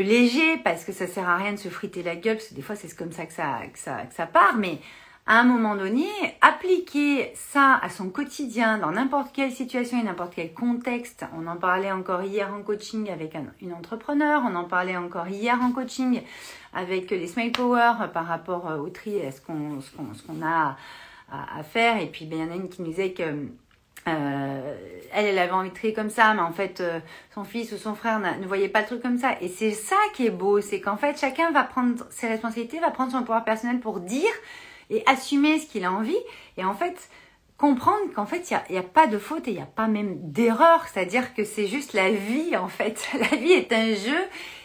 léger 0.00 0.58
parce 0.58 0.84
que 0.84 0.92
ça 0.92 1.06
sert 1.06 1.28
à 1.28 1.36
rien 1.36 1.52
de 1.52 1.58
se 1.58 1.68
friter 1.68 2.02
la 2.02 2.16
gueule 2.16 2.36
parce 2.36 2.48
que 2.48 2.54
des 2.54 2.62
fois 2.62 2.76
c'est 2.76 2.94
comme 2.96 3.12
ça 3.12 3.26
que 3.26 3.32
ça, 3.32 3.60
que 3.72 3.78
ça, 3.78 4.02
que 4.02 4.14
ça 4.14 4.26
part 4.26 4.56
mais 4.56 4.78
à 5.24 5.38
un 5.38 5.44
moment 5.44 5.76
donné, 5.76 6.06
appliquer 6.40 7.30
ça 7.34 7.78
à 7.80 7.88
son 7.90 8.10
quotidien 8.10 8.78
dans 8.78 8.90
n'importe 8.90 9.32
quelle 9.32 9.52
situation 9.52 10.00
et 10.00 10.02
n'importe 10.02 10.32
quel 10.34 10.52
contexte. 10.52 11.24
On 11.38 11.46
en 11.46 11.56
parlait 11.56 11.92
encore 11.92 12.22
hier 12.22 12.52
en 12.52 12.62
coaching 12.62 13.08
avec 13.08 13.36
une 13.60 13.72
entrepreneur, 13.72 14.42
on 14.44 14.54
en 14.56 14.64
parlait 14.64 14.96
encore 14.96 15.28
hier 15.28 15.56
en 15.62 15.70
coaching 15.70 16.22
avec 16.74 17.10
les 17.10 17.28
Smile 17.28 17.52
Power 17.52 17.92
par 18.12 18.26
rapport 18.26 18.64
au 18.80 18.88
tri, 18.88 19.24
à 19.24 19.30
ce 19.30 19.40
qu'on 19.40 19.78
qu'on 20.26 20.44
a 20.44 20.76
à, 21.30 21.58
à, 21.58 21.62
faire. 21.62 22.00
Et 22.02 22.06
puis, 22.06 22.26
ben, 22.26 22.38
il 22.40 22.44
y 22.44 22.48
en 22.48 22.52
a 22.52 22.56
une 22.56 22.68
qui 22.68 22.82
nous 22.82 22.88
disait 22.88 23.12
que 23.12 23.46
euh, 24.08 24.76
elle, 25.12 25.38
avait 25.38 25.52
envie 25.52 25.70
de 25.70 25.74
trier 25.74 25.92
comme 25.92 26.10
ça, 26.10 26.34
mais 26.34 26.40
en 26.40 26.52
fait, 26.52 26.80
euh, 26.80 26.98
son 27.34 27.44
fils 27.44 27.72
ou 27.72 27.76
son 27.76 27.94
frère 27.94 28.18
ne 28.18 28.46
voyait 28.46 28.68
pas 28.68 28.80
le 28.80 28.86
truc 28.86 29.02
comme 29.02 29.18
ça. 29.18 29.36
Et 29.40 29.48
c'est 29.48 29.72
ça 29.72 29.96
qui 30.14 30.26
est 30.26 30.30
beau, 30.30 30.60
c'est 30.60 30.80
qu'en 30.80 30.96
fait, 30.96 31.18
chacun 31.18 31.50
va 31.52 31.62
prendre 31.62 32.04
ses 32.10 32.26
responsabilités, 32.26 32.80
va 32.80 32.90
prendre 32.90 33.12
son 33.12 33.20
pouvoir 33.20 33.44
personnel 33.44 33.80
pour 33.80 34.00
dire 34.00 34.30
et 34.90 35.02
assumer 35.06 35.58
ce 35.58 35.66
qu'il 35.66 35.84
a 35.84 35.92
envie. 35.92 36.18
Et 36.56 36.64
en 36.64 36.74
fait, 36.74 37.08
comprendre 37.58 38.12
qu'en 38.14 38.26
fait, 38.26 38.50
il 38.50 38.72
n'y 38.72 38.78
a, 38.78 38.80
a, 38.80 38.84
pas 38.84 39.06
de 39.06 39.18
faute 39.18 39.46
et 39.46 39.52
il 39.52 39.56
n'y 39.56 39.62
a 39.62 39.66
pas 39.66 39.86
même 39.86 40.16
d'erreur. 40.32 40.84
C'est-à-dire 40.88 41.32
que 41.34 41.44
c'est 41.44 41.68
juste 41.68 41.92
la 41.92 42.10
vie, 42.10 42.56
en 42.56 42.68
fait. 42.68 43.08
La 43.18 43.36
vie 43.36 43.52
est 43.52 43.72
un 43.72 43.94
jeu 43.94 44.18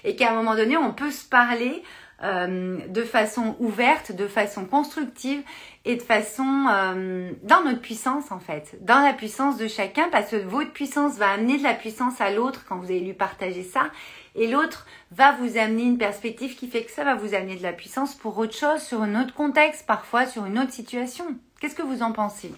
et 0.04 0.16
qu'à 0.16 0.32
un 0.32 0.36
moment 0.36 0.56
donné, 0.56 0.78
on 0.78 0.94
peut 0.94 1.12
se 1.12 1.24
parler 1.24 1.84
euh, 2.24 2.80
de 2.88 3.04
façon 3.04 3.56
ouverte, 3.60 4.12
de 4.12 4.28
façon 4.28 4.66
constructive 4.66 5.44
et 5.86 5.98
de 5.98 6.02
façon 6.02 6.66
euh, 6.68 7.32
dans 7.44 7.64
notre 7.64 7.80
puissance 7.82 8.32
en 8.32 8.40
fait, 8.40 8.76
dans 8.82 9.02
la 9.02 9.14
puissance 9.14 9.58
de 9.58 9.68
chacun 9.68 10.10
parce 10.12 10.32
que 10.32 10.36
votre 10.38 10.72
puissance 10.72 11.18
va 11.18 11.30
amener 11.30 11.60
de 11.60 11.64
la 11.64 11.76
puissance 11.76 12.20
à 12.20 12.32
l'autre 12.32 12.66
quand 12.68 12.78
vous 12.78 12.86
allez 12.86 13.02
lui 13.02 13.14
partager 13.14 13.62
ça 13.62 13.92
et 14.34 14.48
l'autre 14.48 14.88
va 15.12 15.34
vous 15.34 15.58
amener 15.58 15.84
une 15.84 16.00
perspective 16.00 16.56
qui 16.56 16.68
fait 16.68 16.84
que 16.86 16.92
ça 16.92 17.04
va 17.04 17.14
vous 17.14 17.36
amener 17.36 17.56
de 17.56 17.64
la 17.64 17.74
puissance 17.74 18.16
pour 18.16 18.38
autre 18.38 18.56
chose, 18.56 18.82
sur 18.82 19.02
un 19.02 19.22
autre 19.22 19.34
contexte, 19.34 19.86
parfois 19.86 20.26
sur 20.26 20.46
une 20.46 20.58
autre 20.58 20.72
situation. 20.72 21.26
Qu'est-ce 21.60 21.76
que 21.76 21.82
vous 21.82 22.02
en 22.02 22.14
pensez? 22.14 22.52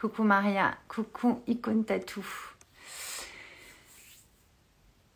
Coucou 0.00 0.22
Maria, 0.22 0.74
coucou 0.88 1.40
Icône 1.46 1.84
Tatou. 1.84 2.53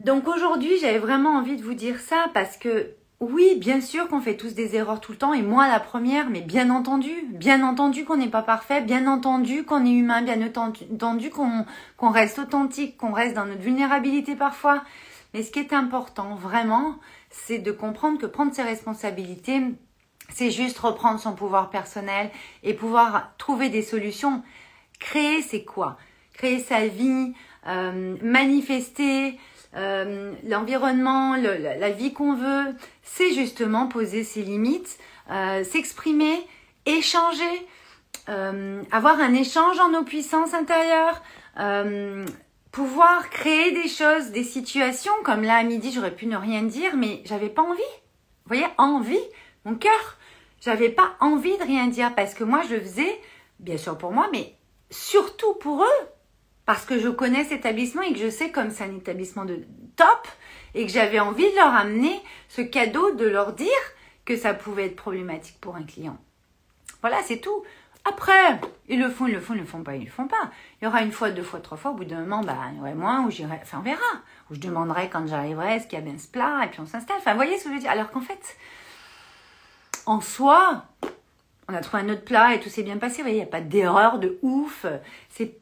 Donc 0.00 0.28
aujourd'hui, 0.28 0.78
j'avais 0.80 0.98
vraiment 0.98 1.36
envie 1.36 1.56
de 1.56 1.62
vous 1.62 1.74
dire 1.74 1.98
ça 1.98 2.26
parce 2.32 2.56
que 2.56 2.94
oui, 3.20 3.56
bien 3.56 3.80
sûr 3.80 4.06
qu'on 4.06 4.20
fait 4.20 4.36
tous 4.36 4.54
des 4.54 4.76
erreurs 4.76 5.00
tout 5.00 5.10
le 5.10 5.18
temps, 5.18 5.34
et 5.34 5.42
moi 5.42 5.66
la 5.66 5.80
première, 5.80 6.30
mais 6.30 6.40
bien 6.40 6.70
entendu, 6.70 7.10
bien 7.30 7.66
entendu 7.66 8.04
qu'on 8.04 8.16
n'est 8.16 8.28
pas 8.28 8.42
parfait, 8.42 8.80
bien 8.80 9.08
entendu 9.08 9.64
qu'on 9.64 9.84
est 9.84 9.90
humain, 9.90 10.22
bien 10.22 10.40
entendu 10.40 11.30
qu'on 11.30 12.10
reste 12.10 12.38
authentique, 12.38 12.96
qu'on 12.96 13.12
reste 13.12 13.34
dans 13.34 13.46
notre 13.46 13.60
vulnérabilité 13.60 14.36
parfois. 14.36 14.84
Mais 15.34 15.42
ce 15.42 15.50
qui 15.50 15.58
est 15.58 15.72
important 15.72 16.36
vraiment, 16.36 16.94
c'est 17.30 17.58
de 17.58 17.72
comprendre 17.72 18.20
que 18.20 18.26
prendre 18.26 18.54
ses 18.54 18.62
responsabilités, 18.62 19.62
c'est 20.28 20.52
juste 20.52 20.78
reprendre 20.78 21.18
son 21.18 21.32
pouvoir 21.32 21.70
personnel 21.70 22.30
et 22.62 22.72
pouvoir 22.72 23.32
trouver 23.36 23.68
des 23.68 23.82
solutions. 23.82 24.44
Créer, 25.00 25.42
c'est 25.42 25.64
quoi? 25.64 25.98
Créer 26.34 26.60
sa 26.60 26.86
vie, 26.86 27.34
euh, 27.66 28.16
manifester, 28.22 29.38
euh, 29.76 30.32
l'environnement, 30.46 31.36
la 31.36 31.90
vie 31.90 32.12
qu'on 32.12 32.34
veut, 32.34 32.74
c'est 33.02 33.32
justement 33.32 33.86
poser 33.86 34.24
ses 34.24 34.42
limites, 34.42 34.98
euh, 35.30 35.62
s'exprimer, 35.62 36.46
échanger, 36.86 37.66
euh, 38.28 38.82
avoir 38.90 39.20
un 39.20 39.34
échange 39.34 39.78
en 39.78 39.90
nos 39.90 40.04
puissances 40.04 40.54
intérieures, 40.54 41.22
pouvoir 42.70 43.28
créer 43.30 43.72
des 43.72 43.88
choses, 43.88 44.30
des 44.30 44.44
situations, 44.44 45.12
comme 45.24 45.42
là 45.42 45.56
à 45.56 45.62
midi 45.64 45.90
j'aurais 45.92 46.14
pu 46.14 46.26
ne 46.26 46.36
rien 46.36 46.62
dire, 46.62 46.96
mais 46.96 47.22
j'avais 47.24 47.48
pas 47.48 47.62
envie. 47.62 47.80
Vous 48.44 48.54
voyez, 48.54 48.66
envie, 48.78 49.18
mon 49.64 49.74
cœur, 49.74 50.16
j'avais 50.60 50.88
pas 50.88 51.16
envie 51.20 51.56
de 51.58 51.62
rien 51.64 51.88
dire 51.88 52.14
parce 52.14 52.34
que 52.34 52.44
moi 52.44 52.62
je 52.70 52.76
faisais, 52.76 53.20
bien 53.58 53.76
sûr 53.76 53.98
pour 53.98 54.12
moi, 54.12 54.28
mais 54.32 54.54
surtout 54.90 55.54
pour 55.54 55.82
eux, 55.82 56.08
parce 56.68 56.84
que 56.84 56.98
je 56.98 57.08
connais 57.08 57.44
cet 57.44 57.60
établissement 57.60 58.02
et 58.02 58.12
que 58.12 58.18
je 58.18 58.28
sais 58.28 58.50
comme 58.50 58.70
c'est 58.70 58.84
un 58.84 58.94
établissement 58.94 59.46
de 59.46 59.64
top 59.96 60.28
et 60.74 60.84
que 60.84 60.92
j'avais 60.92 61.18
envie 61.18 61.50
de 61.50 61.56
leur 61.56 61.74
amener 61.74 62.20
ce 62.50 62.60
cadeau, 62.60 63.14
de 63.14 63.24
leur 63.24 63.54
dire 63.54 63.66
que 64.26 64.36
ça 64.36 64.52
pouvait 64.52 64.84
être 64.84 64.96
problématique 64.96 65.56
pour 65.62 65.76
un 65.76 65.82
client. 65.82 66.18
Voilà, 67.00 67.22
c'est 67.22 67.38
tout. 67.38 67.64
Après, 68.04 68.60
ils 68.86 69.00
le 69.00 69.08
font, 69.08 69.26
ils 69.26 69.32
le 69.32 69.40
font, 69.40 69.54
ils 69.54 69.60
le 69.60 69.64
font 69.64 69.82
pas, 69.82 69.96
ils 69.96 70.04
le 70.04 70.10
font 70.10 70.26
pas. 70.26 70.50
Il 70.82 70.84
y 70.84 70.86
aura 70.86 71.00
une 71.00 71.10
fois, 71.10 71.30
deux 71.30 71.42
fois, 71.42 71.60
trois 71.60 71.78
fois, 71.78 71.92
au 71.92 71.94
bout 71.94 72.04
d'un 72.04 72.20
moment, 72.20 72.42
bah, 72.42 72.58
il 72.70 72.76
y 72.76 72.80
aurait 72.80 72.94
moins, 72.94 73.24
ou 73.24 73.30
j'irai, 73.30 73.60
enfin, 73.62 73.78
on 73.80 73.82
verra. 73.82 74.02
Ou 74.50 74.54
je 74.54 74.60
demanderai 74.60 75.08
quand 75.08 75.26
j'arriverai, 75.26 75.76
est-ce 75.76 75.86
qu'il 75.86 75.98
y 75.98 76.02
a 76.02 76.04
bien 76.04 76.18
ce 76.18 76.28
plat, 76.28 76.60
et 76.64 76.68
puis 76.68 76.80
on 76.80 76.86
s'installe. 76.86 77.16
Enfin, 77.16 77.30
vous 77.30 77.38
voyez 77.38 77.56
ce 77.56 77.64
que 77.64 77.70
je 77.70 77.74
veux 77.76 77.80
dire? 77.80 77.90
Alors 77.90 78.10
qu'en 78.10 78.20
fait, 78.20 78.58
en 80.04 80.20
soi, 80.20 80.84
on 81.66 81.72
a 81.72 81.80
trouvé 81.80 82.02
un 82.02 82.10
autre 82.10 82.26
plat 82.26 82.54
et 82.54 82.60
tout 82.60 82.68
s'est 82.68 82.82
bien 82.82 82.98
passé. 82.98 83.16
Vous 83.16 83.22
voyez, 83.22 83.36
il 83.36 83.40
n'y 83.40 83.48
a 83.48 83.50
pas 83.50 83.62
d'erreur 83.62 84.18
de 84.18 84.38
ouf. 84.42 84.84
C'est 85.30 85.58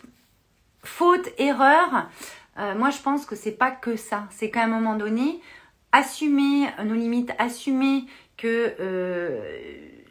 faute, 0.86 1.28
erreur, 1.38 2.08
euh, 2.58 2.74
moi 2.74 2.90
je 2.90 2.98
pense 2.98 3.26
que 3.26 3.36
c'est 3.36 3.52
pas 3.52 3.70
que 3.70 3.96
ça. 3.96 4.26
C'est 4.30 4.50
qu'à 4.50 4.64
un 4.64 4.68
moment 4.68 4.96
donné, 4.96 5.40
assumer 5.92 6.68
nos 6.84 6.94
limites, 6.94 7.32
assumer 7.38 8.04
que 8.36 8.74
euh, 8.80 9.40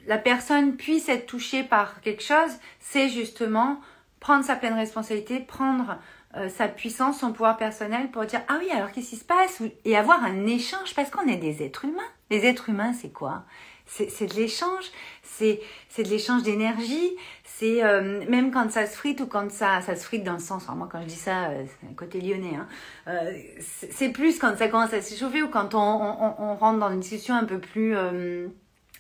la 0.08 0.18
personne 0.18 0.76
puisse 0.76 1.10
être 1.10 1.26
touchée 1.26 1.64
par 1.64 2.02
quelque 2.02 2.24
chose, 2.24 2.52
c'est 2.80 3.10
justement 3.10 3.80
prendre 4.20 4.44
sa 4.44 4.56
pleine 4.56 4.74
responsabilité, 4.74 5.40
prendre 5.40 5.98
euh, 6.36 6.50
sa 6.50 6.68
puissance, 6.68 7.20
son 7.20 7.32
pouvoir 7.32 7.58
personnel 7.58 8.12
pour 8.12 8.26
dire 8.26 8.42
ah 8.48 8.58
oui 8.60 8.70
alors 8.72 8.92
qu'est-ce 8.92 9.12
qui 9.12 9.16
se 9.16 9.26
passe? 9.26 9.62
Et 9.84 9.98
avoir 9.98 10.24
un 10.24 10.46
échange 10.46 10.94
parce 10.96 11.10
qu'on 11.10 11.28
est 11.28 11.38
des 11.38 11.64
êtres 11.64 11.86
humains. 11.86 12.02
Les 12.30 12.46
êtres 12.46 12.70
humains 12.70 12.94
c'est 12.94 13.14
quoi? 13.14 13.44
C'est 13.88 14.26
de 14.26 14.34
l'échange, 14.34 14.86
c'est 15.22 15.62
de 16.00 16.10
l'échange 16.10 16.42
d'énergie, 16.42 17.16
c'est 17.58 17.86
euh, 17.86 18.26
même 18.30 18.52
quand 18.52 18.70
ça 18.70 18.86
se 18.86 18.98
frite 18.98 19.22
ou 19.22 19.28
quand 19.28 19.50
ça, 19.50 19.80
ça 19.80 19.96
se 19.96 20.04
frite 20.04 20.26
dans 20.26 20.34
le 20.34 20.40
sens, 20.40 20.68
moi 20.76 20.90
quand 20.92 21.02
je 21.02 21.08
dis 21.08 21.16
ça, 21.16 21.46
euh, 21.46 21.64
c'est 21.66 21.88
un 21.88 21.94
côté 21.94 22.20
lyonnais, 22.20 22.56
hein, 22.58 22.68
euh, 23.08 23.32
c'est 23.62 24.10
plus 24.10 24.40
quand 24.40 24.58
ça 24.58 24.68
commence 24.68 24.94
à 24.94 25.02
s'échauffer 25.02 25.42
ou 25.42 25.48
quand 25.48 25.74
on, 25.74 25.80
on, 25.80 26.56
rentre 26.56 26.80
dans 26.80 26.92
une 26.92 27.00
discussion 27.00 27.34
un 27.34 27.46
peu 27.46 27.60
plus 27.60 27.96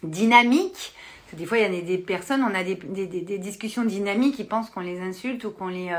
dynamique. 0.04 0.94
Des 1.34 1.46
fois, 1.46 1.58
il 1.58 1.64
y 1.64 1.78
a 1.78 1.82
des, 1.82 1.98
personnes, 1.98 2.44
on 2.44 2.56
a 2.56 2.64
des, 2.64 2.76
des, 2.76 3.38
discussions 3.38 3.84
dynamiques, 3.84 4.40
ils 4.40 4.48
pensent 4.48 4.70
qu'on 4.70 4.80
les 4.80 5.02
insulte 5.02 5.44
ou 5.44 5.52
qu'on 5.52 5.68
les, 5.68 5.91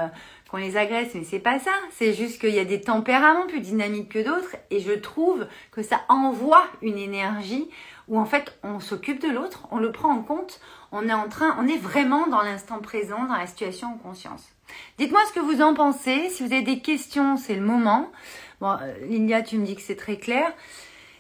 les 0.55 0.77
agresse, 0.79 1.11
mais 1.15 1.25
c'est 1.25 1.41
pas 1.41 1.59
ça. 1.59 1.73
C'est 1.91 2.15
juste 2.15 2.41
qu'il 2.41 2.55
y 2.55 2.59
a 2.59 2.65
des 2.65 2.81
tempéraments 2.81 3.47
plus 3.47 3.61
dynamiques 3.61 4.09
que 4.09 4.25
d'autres, 4.25 4.57
et 4.71 4.81
je 4.81 4.93
trouve 4.93 5.47
que 5.73 5.83
ça 5.83 6.01
envoie 6.09 6.65
une 6.81 6.97
énergie 6.97 7.69
où 8.09 8.19
en 8.19 8.25
fait 8.25 8.57
on 8.63 8.81
s'occupe 8.81 9.21
de 9.21 9.29
l'autre, 9.29 9.69
on 9.71 9.79
le 9.79 9.93
prend 9.93 10.11
en 10.11 10.23
compte, 10.23 10.61
on 11.03 11.69
est 11.69 11.77
vraiment 11.79 12.27
dans 12.27 12.43
l'instant 12.43 12.79
présent, 12.79 13.25
dans 13.25 13.37
la 13.37 13.47
situation 13.47 13.89
en 13.95 13.99
conscience. 13.99 14.45
Dites-moi 14.99 15.21
ce 15.29 15.33
que 15.33 15.41
vous 15.41 15.63
en 15.63 15.75
pensez. 15.75 16.29
Si 16.31 16.45
vous 16.45 16.53
avez 16.53 16.63
des 16.63 16.81
questions, 16.81 17.37
c'est 17.37 17.55
le 17.55 17.63
moment. 17.63 18.11
Bon, 18.61 18.77
euh, 18.81 19.43
tu 19.43 19.59
me 19.59 19.65
dis 19.65 19.77
que 19.77 19.83
c'est 19.83 19.97
très 19.97 20.17
clair. 20.17 20.53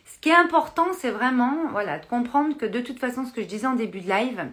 Ce 0.05 0.19
qui 0.21 0.31
est 0.31 0.35
important, 0.35 0.87
c'est 0.99 1.11
vraiment, 1.11 1.53
de 1.73 2.07
comprendre 2.07 2.57
que 2.57 2.67
de 2.67 2.81
toute 2.81 2.99
façon, 2.99 3.25
ce 3.25 3.33
que 3.33 3.43
je 3.43 3.47
disais 3.47 3.67
en 3.67 3.75
début 3.75 4.01
de 4.01 4.09
live, 4.09 4.47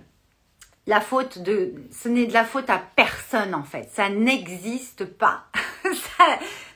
la 0.85 0.99
faute 0.99 1.39
de, 1.39 1.75
ce 1.91 2.09
n'est 2.09 2.25
de 2.25 2.33
la 2.33 2.43
faute 2.43 2.69
à 2.69 2.81
personne 2.95 3.55
en 3.55 3.63
fait. 3.63 3.89
Ça 3.93 4.09
n'existe 4.09 5.05
pas. 5.05 5.45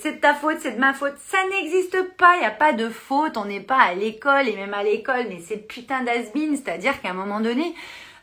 c'est 0.00 0.12
de 0.12 0.20
ta 0.20 0.34
faute, 0.34 0.58
c'est 0.60 0.72
de 0.72 0.80
ma 0.80 0.92
faute. 0.92 1.14
Ça 1.26 1.38
n'existe 1.50 2.02
pas, 2.16 2.36
il 2.36 2.40
n'y 2.40 2.46
a 2.46 2.50
pas 2.50 2.72
de 2.72 2.88
faute, 2.88 3.36
on 3.36 3.44
n'est 3.44 3.60
pas 3.60 3.80
à 3.80 3.94
l'école, 3.94 4.48
et 4.48 4.56
même 4.56 4.74
à 4.74 4.82
l'école, 4.82 5.26
mais 5.28 5.40
c'est 5.40 5.66
putain 5.68 6.02
d'asbine, 6.02 6.56
c'est-à-dire 6.56 7.00
qu'à 7.00 7.10
un 7.10 7.14
moment 7.14 7.40
donné, 7.40 7.74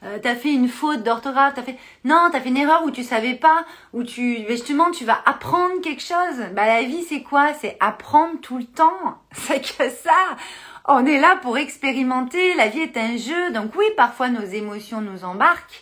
euh, 0.04 0.20
t'as 0.22 0.36
fait 0.36 0.54
une 0.54 0.68
faute 0.68 1.04
d'orthographe, 1.04 1.54
t'as 1.56 1.64
fait 1.64 1.78
non, 2.04 2.30
t'as 2.32 2.40
fait 2.40 2.50
une 2.50 2.58
erreur 2.58 2.84
où 2.86 2.92
tu 2.92 3.04
savais 3.04 3.34
pas, 3.34 3.66
où 3.94 4.04
tu 4.04 4.46
justement 4.48 4.92
tu 4.92 5.06
vas 5.06 5.20
apprendre 5.26 5.82
quelque 5.82 6.04
chose. 6.04 6.46
Bah 6.54 6.68
la 6.68 6.84
vie 6.84 7.04
c'est 7.04 7.24
quoi? 7.24 7.54
C'est 7.54 7.78
apprendre 7.80 8.40
tout 8.42 8.58
le 8.58 8.66
temps. 8.66 9.20
C'est 9.32 9.62
que 9.62 9.90
ça. 9.90 10.38
On 10.88 11.06
est 11.06 11.20
là 11.20 11.38
pour 11.42 11.58
expérimenter. 11.58 12.54
La 12.56 12.68
vie 12.68 12.82
est 12.82 12.98
un 12.98 13.18
jeu, 13.18 13.52
donc 13.52 13.76
oui, 13.76 13.86
parfois 13.98 14.30
nos 14.30 14.46
émotions 14.46 15.02
nous 15.02 15.24
embarquent, 15.24 15.82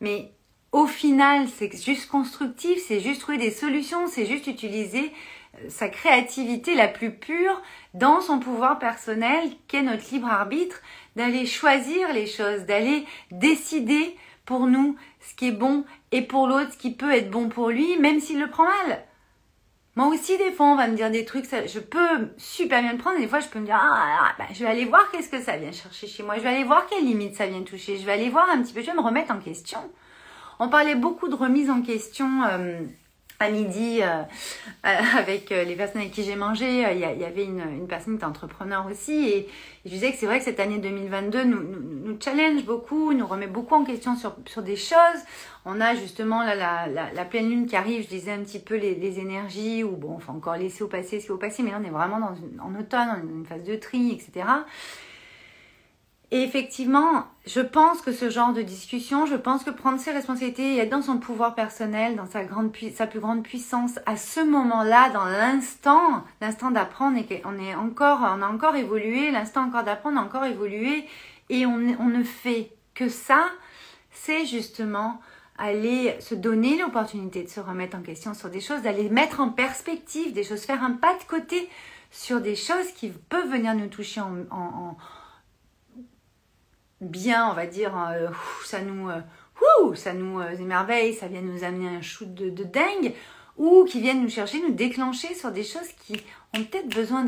mais 0.00 0.30
au 0.72 0.86
final, 0.86 1.48
c'est 1.48 1.74
juste 1.82 2.08
constructif, 2.08 2.78
c'est 2.86 3.00
juste 3.00 3.20
trouver 3.20 3.38
des 3.38 3.50
solutions, 3.50 4.06
c'est 4.06 4.26
juste 4.26 4.46
utiliser 4.46 5.12
euh, 5.54 5.68
sa 5.68 5.88
créativité 5.88 6.74
la 6.74 6.88
plus 6.88 7.12
pure 7.12 7.62
dans 7.94 8.20
son 8.20 8.38
pouvoir 8.38 8.78
personnel 8.78 9.50
qu'est 9.68 9.82
notre 9.82 10.10
libre 10.12 10.28
arbitre, 10.28 10.82
d'aller 11.14 11.46
choisir 11.46 12.12
les 12.12 12.26
choses, 12.26 12.64
d'aller 12.64 13.04
décider 13.30 14.16
pour 14.44 14.66
nous 14.66 14.96
ce 15.20 15.34
qui 15.34 15.48
est 15.48 15.52
bon 15.52 15.84
et 16.12 16.22
pour 16.22 16.46
l'autre 16.46 16.72
ce 16.72 16.78
qui 16.78 16.92
peut 16.92 17.12
être 17.12 17.30
bon 17.30 17.48
pour 17.48 17.70
lui, 17.70 17.98
même 17.98 18.20
s'il 18.20 18.40
le 18.40 18.48
prend 18.48 18.64
mal. 18.64 19.04
Moi 19.96 20.08
aussi, 20.08 20.36
des 20.36 20.52
fois, 20.52 20.66
on 20.66 20.76
va 20.76 20.88
me 20.88 20.94
dire 20.94 21.10
des 21.10 21.24
trucs, 21.24 21.46
je 21.46 21.78
peux 21.78 22.28
super 22.36 22.82
bien 22.82 22.92
le 22.92 22.98
prendre, 22.98 23.18
des 23.18 23.26
fois, 23.26 23.40
je 23.40 23.48
peux 23.48 23.58
me 23.58 23.64
dire, 23.64 23.80
ah, 23.80 24.34
bah, 24.38 24.44
je 24.52 24.62
vais 24.62 24.70
aller 24.70 24.84
voir 24.84 25.10
qu'est-ce 25.10 25.30
que 25.30 25.40
ça 25.40 25.56
vient 25.56 25.72
chercher 25.72 26.06
chez 26.06 26.22
moi, 26.22 26.36
je 26.36 26.42
vais 26.42 26.50
aller 26.50 26.64
voir 26.64 26.86
quelles 26.86 27.04
limites 27.04 27.34
ça 27.34 27.46
vient 27.46 27.62
toucher, 27.62 27.96
je 27.96 28.04
vais 28.04 28.12
aller 28.12 28.28
voir 28.28 28.46
un 28.50 28.62
petit 28.62 28.74
peu, 28.74 28.82
je 28.82 28.86
vais 28.86 28.92
me 28.92 29.00
remettre 29.00 29.32
en 29.32 29.38
question. 29.38 29.80
On 30.58 30.68
parlait 30.68 30.94
beaucoup 30.94 31.28
de 31.28 31.34
remise 31.34 31.68
en 31.68 31.82
question 31.82 32.42
euh, 32.44 32.80
à 33.38 33.50
midi 33.50 34.00
euh, 34.00 34.22
euh, 34.86 34.96
avec 35.18 35.50
les 35.50 35.76
personnes 35.76 36.00
avec 36.00 36.12
qui 36.12 36.22
j'ai 36.22 36.36
mangé. 36.36 36.82
Il 36.92 36.98
y, 36.98 37.24
avait 37.24 37.44
une, 37.44 37.86
personne 37.86 38.14
qui 38.14 38.18
était 38.18 38.26
entrepreneur 38.26 38.86
aussi 38.90 39.28
et, 39.28 39.48
je 39.84 39.90
disais 39.90 40.10
que 40.10 40.16
c'est 40.18 40.26
vrai 40.26 40.38
que 40.38 40.44
cette 40.44 40.58
année 40.58 40.78
2022 40.78 41.44
nous, 41.44 41.62
nous, 42.06 42.18
challenge 42.20 42.64
beaucoup, 42.64 43.12
nous 43.12 43.26
remet 43.26 43.46
beaucoup 43.46 43.74
en 43.74 43.84
question 43.84 44.16
sur, 44.16 44.34
sur 44.46 44.62
des 44.62 44.76
choses. 44.76 45.20
On 45.64 45.80
a 45.80 45.94
justement 45.94 46.42
la, 46.42 46.86
la, 46.88 47.24
pleine 47.24 47.48
lune 47.48 47.66
qui 47.66 47.76
arrive, 47.76 48.02
je 48.02 48.08
disais 48.08 48.32
un 48.32 48.42
petit 48.42 48.58
peu 48.58 48.76
les, 48.76 49.20
énergies, 49.20 49.84
ou 49.84 49.90
bon, 49.90 50.14
on 50.16 50.18
faut 50.18 50.32
encore 50.32 50.56
laisser 50.56 50.82
au 50.82 50.88
passé 50.88 51.20
ce 51.20 51.26
qui 51.26 51.30
est 51.30 51.34
au 51.34 51.38
passé, 51.38 51.62
mais 51.62 51.70
là 51.70 51.78
on 51.80 51.84
est 51.84 51.90
vraiment 51.90 52.18
dans 52.18 52.34
en 52.64 52.74
automne, 52.74 53.08
dans 53.22 53.28
une 53.28 53.46
phase 53.46 53.62
de 53.62 53.76
tri, 53.76 54.12
etc. 54.12 54.44
Et 56.32 56.42
effectivement, 56.42 57.26
je 57.46 57.60
pense 57.60 58.02
que 58.02 58.12
ce 58.12 58.30
genre 58.30 58.52
de 58.52 58.62
discussion, 58.62 59.26
je 59.26 59.36
pense 59.36 59.62
que 59.62 59.70
prendre 59.70 60.00
ses 60.00 60.10
responsabilités 60.10 60.74
et 60.74 60.78
être 60.78 60.90
dans 60.90 61.02
son 61.02 61.18
pouvoir 61.18 61.54
personnel, 61.54 62.16
dans 62.16 62.26
sa, 62.26 62.42
plus 63.06 63.20
grande 63.20 63.44
puissance, 63.44 64.00
à 64.06 64.16
ce 64.16 64.40
moment-là, 64.40 65.10
dans 65.10 65.24
l'instant, 65.24 66.24
l'instant 66.40 66.72
d'apprendre, 66.72 67.20
on 67.44 67.58
est 67.58 67.74
encore, 67.76 68.18
on 68.22 68.42
a 68.42 68.48
encore 68.48 68.74
évolué, 68.74 69.30
l'instant 69.30 69.62
encore 69.62 69.84
d'apprendre, 69.84 70.18
a 70.18 70.24
encore 70.24 70.44
évolué, 70.44 71.06
et 71.48 71.64
on, 71.64 71.78
on, 72.00 72.08
ne 72.08 72.24
fait 72.24 72.72
que 72.94 73.08
ça, 73.08 73.46
c'est 74.10 74.46
justement 74.46 75.20
aller 75.58 76.16
se 76.18 76.34
donner 76.34 76.76
l'opportunité 76.76 77.44
de 77.44 77.48
se 77.48 77.60
remettre 77.60 77.96
en 77.96 78.02
question 78.02 78.34
sur 78.34 78.50
des 78.50 78.60
choses, 78.60 78.82
d'aller 78.82 79.08
mettre 79.10 79.38
en 79.38 79.50
perspective 79.50 80.32
des 80.32 80.42
choses, 80.42 80.62
faire 80.62 80.82
un 80.82 80.92
pas 80.92 81.14
de 81.14 81.24
côté 81.28 81.68
sur 82.10 82.40
des 82.40 82.56
choses 82.56 82.90
qui 82.96 83.10
peuvent 83.10 83.50
venir 83.50 83.74
nous 83.74 83.88
toucher 83.88 84.20
en, 84.20 84.96
bien, 87.00 87.50
on 87.50 87.54
va 87.54 87.66
dire, 87.66 87.96
euh, 87.96 88.28
ça 88.64 88.80
nous, 88.80 89.08
euh, 89.08 89.94
ça 89.94 90.12
nous 90.12 90.40
euh, 90.40 90.56
émerveille, 90.56 91.14
ça 91.14 91.28
vient 91.28 91.42
nous 91.42 91.64
amener 91.64 91.88
un 91.88 92.02
shoot 92.02 92.32
de, 92.32 92.64
dingue, 92.64 93.12
ou 93.56 93.84
qui 93.84 94.00
viennent 94.00 94.22
nous 94.22 94.30
chercher, 94.30 94.60
nous 94.60 94.74
déclencher 94.74 95.34
sur 95.34 95.50
des 95.50 95.64
choses 95.64 95.88
qui 96.06 96.20
ont 96.54 96.62
peut-être 96.62 96.94
besoin 96.94 97.24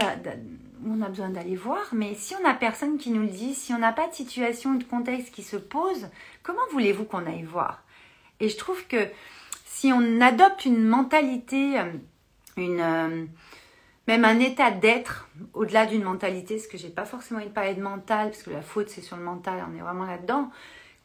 on 0.87 1.03
a 1.03 1.09
besoin 1.09 1.31
d'aller 1.31 1.57
voir, 1.57 1.83
mais 1.93 2.15
si 2.15 2.37
on 2.37 2.43
n'a 2.43 2.55
personne 2.55 2.99
qui 2.99 3.11
nous 3.11 3.23
le 3.23 3.29
dit, 3.29 3.55
si 3.55 3.75
on 3.75 3.79
n'a 3.79 3.93
pas 3.93 4.07
de 4.07 4.15
situation 4.15 4.71
ou 4.71 4.79
de 4.79 4.85
contexte 4.85 5.35
qui 5.35 5.43
se 5.43 5.57
pose, 5.57 6.09
comment 6.45 6.61
voulez-vous 6.71 7.05
qu'on 7.05 7.27
aille 7.27 7.43
voir? 7.43 7.83
Et 8.39 8.49
je 8.49 8.57
trouve 8.57 8.87
que 8.87 9.09
si 9.65 9.93
on 9.93 10.21
adopte 10.21 10.67
une 10.67 10.85
mentalité, 10.85 11.81
une 12.57 13.29
même 14.09 14.25
un 14.25 14.41
état 14.41 14.71
d'être 14.71 15.29
au-delà 15.53 15.85
d'une 15.85 16.03
mentalité, 16.03 16.57
parce 16.57 16.67
que 16.67 16.79
j'ai 16.79 16.89
pas 16.89 17.05
forcément 17.05 17.41
envie 17.41 17.51
de 17.51 17.75
de 17.75 17.83
mental, 17.83 18.31
parce 18.31 18.43
que 18.43 18.51
la 18.51 18.63
faute 18.63 18.89
c'est 18.89 19.03
sur 19.03 19.19
le 19.19 19.23
mental, 19.23 19.63
on 19.71 19.77
est 19.77 19.83
vraiment 19.83 20.07
là-dedans, 20.07 20.51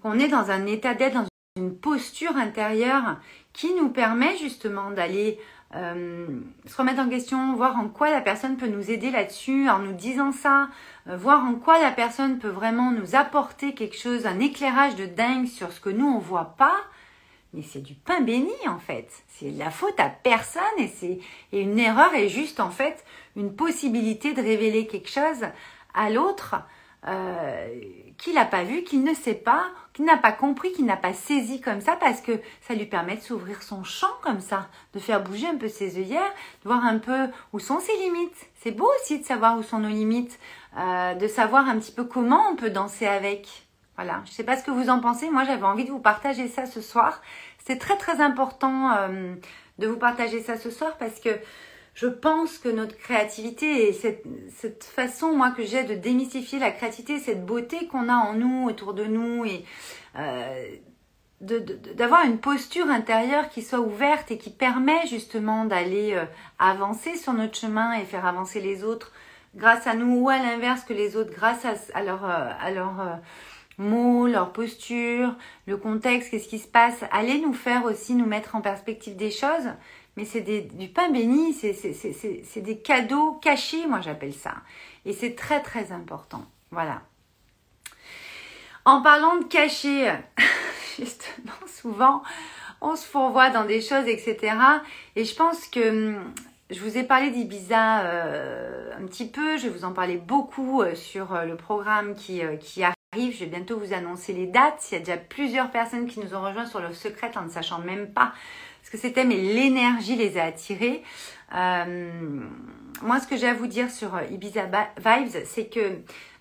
qu'on 0.01 0.17
est 0.17 0.29
dans 0.29 0.49
un 0.51 0.65
état 0.65 0.93
d'être, 0.93 1.13
dans 1.13 1.25
une 1.57 1.75
posture 1.75 2.37
intérieure 2.37 3.17
qui 3.51 3.73
nous 3.75 3.89
permet 3.89 4.37
justement 4.37 4.89
d'aller 4.89 5.37
euh, 5.75 6.27
se 6.65 6.77
remettre 6.77 7.01
en 7.01 7.09
question, 7.09 7.55
voir 7.55 7.77
en 7.77 7.89
quoi 7.89 8.09
la 8.09 8.21
personne 8.21 8.55
peut 8.55 8.67
nous 8.67 8.89
aider 8.89 9.11
là-dessus 9.11 9.69
en 9.69 9.79
nous 9.79 9.93
disant 9.93 10.31
ça, 10.31 10.69
euh, 11.09 11.17
voir 11.17 11.43
en 11.43 11.55
quoi 11.55 11.81
la 11.81 11.91
personne 11.91 12.39
peut 12.39 12.47
vraiment 12.47 12.91
nous 12.91 13.15
apporter 13.15 13.73
quelque 13.73 13.97
chose, 13.97 14.25
un 14.25 14.39
éclairage 14.39 14.95
de 14.95 15.07
dingue 15.07 15.47
sur 15.47 15.73
ce 15.73 15.81
que 15.81 15.89
nous 15.89 16.07
on 16.07 16.19
voit 16.19 16.55
pas, 16.57 16.77
mais 17.53 17.61
c'est 17.61 17.81
du 17.81 17.93
pain 17.93 18.21
béni 18.21 18.51
en 18.67 18.79
fait. 18.79 19.07
C'est 19.27 19.51
la 19.51 19.69
faute 19.69 19.99
à 19.99 20.09
personne 20.09 20.63
et 20.77 20.87
c'est 20.87 21.19
et 21.51 21.61
une 21.61 21.79
erreur 21.79 22.13
est 22.15 22.29
juste 22.29 22.59
en 22.59 22.71
fait 22.71 23.03
une 23.35 23.55
possibilité 23.55 24.33
de 24.33 24.41
révéler 24.41 24.87
quelque 24.87 25.09
chose 25.09 25.45
à 25.93 26.09
l'autre 26.09 26.55
euh, 27.07 27.67
qu'il 28.17 28.35
n'a 28.35 28.45
pas 28.45 28.63
vu, 28.63 28.83
qu'il 28.83 29.03
ne 29.03 29.13
sait 29.13 29.33
pas, 29.33 29.65
qu'il 29.93 30.05
n'a 30.05 30.15
pas 30.15 30.31
compris, 30.31 30.71
qu'il 30.71 30.85
n'a 30.85 30.95
pas 30.95 31.11
saisi 31.11 31.59
comme 31.59 31.81
ça 31.81 31.97
parce 31.97 32.21
que 32.21 32.39
ça 32.61 32.73
lui 32.73 32.85
permet 32.85 33.17
de 33.17 33.21
s'ouvrir 33.21 33.61
son 33.61 33.83
champ 33.83 34.15
comme 34.21 34.39
ça, 34.39 34.69
de 34.93 34.99
faire 34.99 35.21
bouger 35.21 35.47
un 35.47 35.57
peu 35.57 35.67
ses 35.67 35.97
œillères, 35.97 36.33
de 36.63 36.69
voir 36.69 36.85
un 36.85 36.99
peu 36.99 37.27
où 37.51 37.59
sont 37.59 37.79
ses 37.81 37.97
limites. 37.97 38.47
C'est 38.61 38.71
beau 38.71 38.89
aussi 39.01 39.19
de 39.19 39.25
savoir 39.25 39.57
où 39.57 39.63
sont 39.63 39.79
nos 39.79 39.89
limites, 39.89 40.39
euh, 40.77 41.13
de 41.15 41.27
savoir 41.27 41.67
un 41.67 41.77
petit 41.77 41.91
peu 41.91 42.05
comment 42.05 42.49
on 42.51 42.55
peut 42.55 42.69
danser 42.69 43.05
avec. 43.05 43.67
Voilà, 43.95 44.21
je 44.25 44.31
ne 44.31 44.35
sais 44.35 44.43
pas 44.43 44.57
ce 44.57 44.63
que 44.63 44.71
vous 44.71 44.89
en 44.89 44.99
pensez. 44.99 45.29
Moi, 45.29 45.43
j'avais 45.43 45.63
envie 45.63 45.85
de 45.85 45.91
vous 45.91 45.99
partager 45.99 46.47
ça 46.47 46.65
ce 46.65 46.81
soir. 46.81 47.21
C'est 47.59 47.77
très 47.77 47.97
très 47.97 48.21
important 48.21 48.91
euh, 48.91 49.35
de 49.77 49.87
vous 49.87 49.97
partager 49.97 50.41
ça 50.41 50.57
ce 50.57 50.71
soir 50.71 50.97
parce 50.97 51.19
que 51.19 51.29
je 51.93 52.07
pense 52.07 52.57
que 52.57 52.69
notre 52.69 52.97
créativité 52.97 53.87
et 53.87 53.93
cette, 53.93 54.83
façon, 54.83 55.35
moi, 55.35 55.51
que 55.51 55.63
j'ai 55.63 55.83
de 55.83 55.93
démystifier 55.93 56.57
la 56.57 56.71
créativité, 56.71 57.19
cette 57.19 57.45
beauté 57.45 57.87
qu'on 57.87 58.09
a 58.09 58.15
en 58.15 58.33
nous, 58.33 58.65
autour 58.67 58.95
de 58.95 59.05
nous, 59.05 59.45
et 59.45 59.63
euh, 60.17 60.75
d'avoir 61.39 62.25
une 62.25 62.39
posture 62.39 62.89
intérieure 62.89 63.49
qui 63.49 63.61
soit 63.61 63.79
ouverte 63.79 64.31
et 64.31 64.39
qui 64.39 64.49
permet 64.49 65.05
justement 65.05 65.65
d'aller 65.65 66.13
euh, 66.13 66.25
avancer 66.57 67.15
sur 67.15 67.33
notre 67.33 67.55
chemin 67.55 67.93
et 67.93 68.05
faire 68.05 68.25
avancer 68.25 68.59
les 68.59 68.83
autres 68.83 69.11
grâce 69.55 69.85
à 69.85 69.93
nous 69.93 70.21
ou 70.21 70.29
à 70.29 70.39
l'inverse 70.39 70.83
que 70.83 70.93
les 70.93 71.15
autres 71.15 71.31
grâce 71.31 71.63
à 71.93 72.01
leur, 72.01 72.25
à 72.25 72.71
leur 72.71 73.19
mots, 73.77 74.27
leur 74.27 74.53
posture, 74.53 75.35
le 75.65 75.77
contexte, 75.77 76.31
qu'est-ce 76.31 76.47
qui 76.47 76.59
se 76.59 76.67
passe. 76.67 77.03
Allez 77.11 77.39
nous 77.39 77.53
faire 77.53 77.85
aussi 77.85 78.15
nous 78.15 78.25
mettre 78.25 78.55
en 78.55 78.61
perspective 78.61 79.15
des 79.15 79.31
choses. 79.31 79.69
Mais 80.15 80.25
c'est 80.25 80.41
du 80.41 80.89
pain 80.89 81.09
béni, 81.09 81.53
c'est 81.53 82.61
des 82.61 82.77
cadeaux 82.77 83.33
cachés, 83.41 83.87
moi 83.87 83.99
j'appelle 84.01 84.33
ça. 84.33 84.53
Et 85.05 85.13
c'est 85.13 85.35
très 85.35 85.61
très 85.61 85.91
important. 85.91 86.45
Voilà. 86.71 87.01
En 88.85 89.01
parlant 89.01 89.37
de 89.37 89.45
cachés, 89.45 90.11
justement, 90.99 91.53
souvent, 91.67 92.21
on 92.81 92.95
se 92.95 93.05
fourvoie 93.05 93.49
dans 93.49 93.65
des 93.65 93.81
choses, 93.81 94.07
etc. 94.07 94.55
Et 95.15 95.25
je 95.25 95.35
pense 95.35 95.65
que 95.67 96.15
je 96.69 96.79
vous 96.79 96.97
ai 96.97 97.03
parlé 97.03 97.29
d'Ibiza 97.29 98.01
euh, 98.01 98.91
un 98.99 99.05
petit 99.05 99.27
peu, 99.27 99.57
je 99.57 99.67
vous 99.69 99.85
en 99.85 99.93
parler 99.93 100.17
beaucoup 100.17 100.81
euh, 100.81 100.95
sur 100.95 101.33
euh, 101.33 101.45
le 101.45 101.55
programme 101.55 102.15
qui, 102.15 102.41
qui 102.59 102.83
arrive 102.83 102.92
je 103.15 103.39
vais 103.39 103.45
bientôt 103.45 103.79
vous 103.79 103.93
annoncer 103.93 104.33
les 104.33 104.47
dates. 104.47 104.85
Il 104.91 104.95
y 104.95 104.97
a 104.97 104.99
déjà 104.99 105.17
plusieurs 105.17 105.71
personnes 105.71 106.07
qui 106.07 106.19
nous 106.19 106.35
ont 106.35 106.41
rejoints 106.41 106.65
sur 106.65 106.81
le 106.81 106.93
secret 106.93 107.31
en 107.35 107.43
ne 107.43 107.49
sachant 107.49 107.79
même 107.79 108.11
pas 108.11 108.33
ce 108.83 108.91
que 108.91 108.97
c'était, 108.97 109.25
mais 109.25 109.37
l'énergie 109.37 110.15
les 110.15 110.37
a 110.37 110.45
attirés. 110.45 111.03
Euh, 111.55 112.09
moi, 113.01 113.19
ce 113.19 113.27
que 113.27 113.37
j'ai 113.37 113.47
à 113.47 113.53
vous 113.53 113.67
dire 113.67 113.89
sur 113.91 114.19
Ibiza 114.31 114.65
Vibes, 114.65 115.43
c'est 115.45 115.67
que 115.67 115.99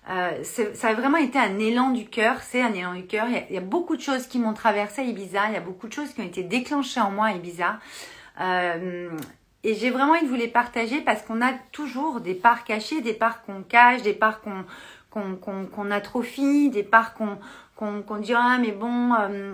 euh, 0.09 0.43
ça 0.43 0.89
a 0.89 0.93
vraiment 0.93 1.17
été 1.17 1.39
un 1.39 1.59
élan 1.59 1.91
du 1.91 2.05
cœur. 2.05 2.41
C'est 2.41 2.61
un 2.61 2.73
élan 2.73 2.93
du 2.93 3.05
cœur. 3.05 3.27
Il, 3.49 3.55
y 3.55 3.57
a 3.57 3.61
beaucoup 3.61 3.95
de 3.95 4.01
choses 4.01 4.27
qui 4.27 4.39
m'ont 4.39 4.53
traversé 4.53 5.01
à 5.01 5.05
Ibiza. 5.05 5.47
Il 5.47 5.53
y 5.53 5.57
a 5.57 5.61
beaucoup 5.61 5.87
de 5.87 5.93
choses 5.93 6.13
qui 6.13 6.21
ont 6.21 6.25
été 6.25 6.43
déclenchées 6.43 6.99
en 6.99 7.11
moi 7.11 7.27
à 7.27 7.31
Ibiza. 7.33 7.79
Euh, 8.41 9.09
et 9.63 9.75
j'ai 9.75 9.91
vraiment 9.91 10.13
envie 10.13 10.23
de 10.23 10.27
vous 10.27 10.35
les 10.35 10.49
partager 10.49 10.99
parce 10.99 11.21
qu'on 11.21 11.41
a 11.41 11.53
toujours 11.71 12.19
des 12.19 12.33
parts 12.33 12.65
cachées, 12.65 12.99
des 12.99 13.13
parts 13.13 13.43
qu'on 13.43 13.63
cache, 13.63 14.01
des 14.01 14.13
parts 14.13 14.41
qu'on 14.41 14.65
qu'on 15.13 15.91
atrophie, 15.91 16.69
des 16.69 16.83
parts 16.83 17.13
qu'on 17.13 18.17
dit 18.17 18.33
ah 18.33 18.57
mais 18.59 18.71
bon 18.71 19.13
euh, 19.13 19.53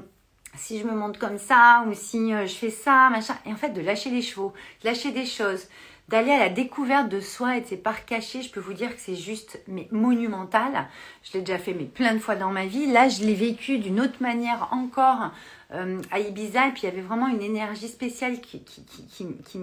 si 0.56 0.80
je 0.80 0.86
me 0.86 0.94
montre 0.94 1.20
comme 1.20 1.38
ça 1.38 1.84
ou 1.88 1.94
si 1.94 2.34
euh, 2.34 2.46
je 2.46 2.54
fais 2.54 2.70
ça 2.70 3.10
machin 3.10 3.36
et 3.46 3.52
en 3.52 3.56
fait 3.56 3.70
de 3.70 3.82
lâcher 3.82 4.10
les 4.10 4.22
chevaux, 4.22 4.54
lâcher 4.84 5.12
des 5.12 5.26
choses, 5.26 5.68
d'aller 6.08 6.32
à 6.32 6.40
la 6.40 6.50
découverte 6.50 7.08
de 7.08 7.20
soi 7.20 7.58
et 7.58 7.62
de 7.62 7.68
ses 7.68 7.78
parts 7.78 8.06
cachées, 8.06 8.42
je 8.42 8.52
peux 8.52 8.60
vous 8.60 8.74
dire 8.74 8.94
que 8.94 9.00
c'est 9.00 9.16
juste 9.16 9.62
mais 9.68 9.88
monumental. 9.92 10.88
Je 11.24 11.34
l'ai 11.34 11.42
déjà 11.42 11.60
fait 11.60 11.74
mais 11.74 11.86
plein 11.86 12.14
de 12.14 12.20
fois 12.20 12.36
dans 12.36 12.50
ma 12.50 12.66
vie. 12.66 12.92
Là, 12.92 13.10
je 13.10 13.24
l'ai 13.24 13.36
vécu 13.36 13.78
d'une 13.78 14.02
autre 14.02 14.22
manière 14.22 14.70
encore 14.72 15.32
euh, 15.72 16.02
à 16.12 16.20
Ibiza 16.20 16.68
et 16.68 16.72
puis 16.72 16.82
il 16.84 16.86
y 16.86 16.92
avait 16.92 17.02
vraiment 17.02 17.28
une 17.28 17.44
énergie 17.44 17.88
spéciale 17.88 18.42
qui, 18.42 18.64
qui, 18.64 18.84
qui, 18.84 19.60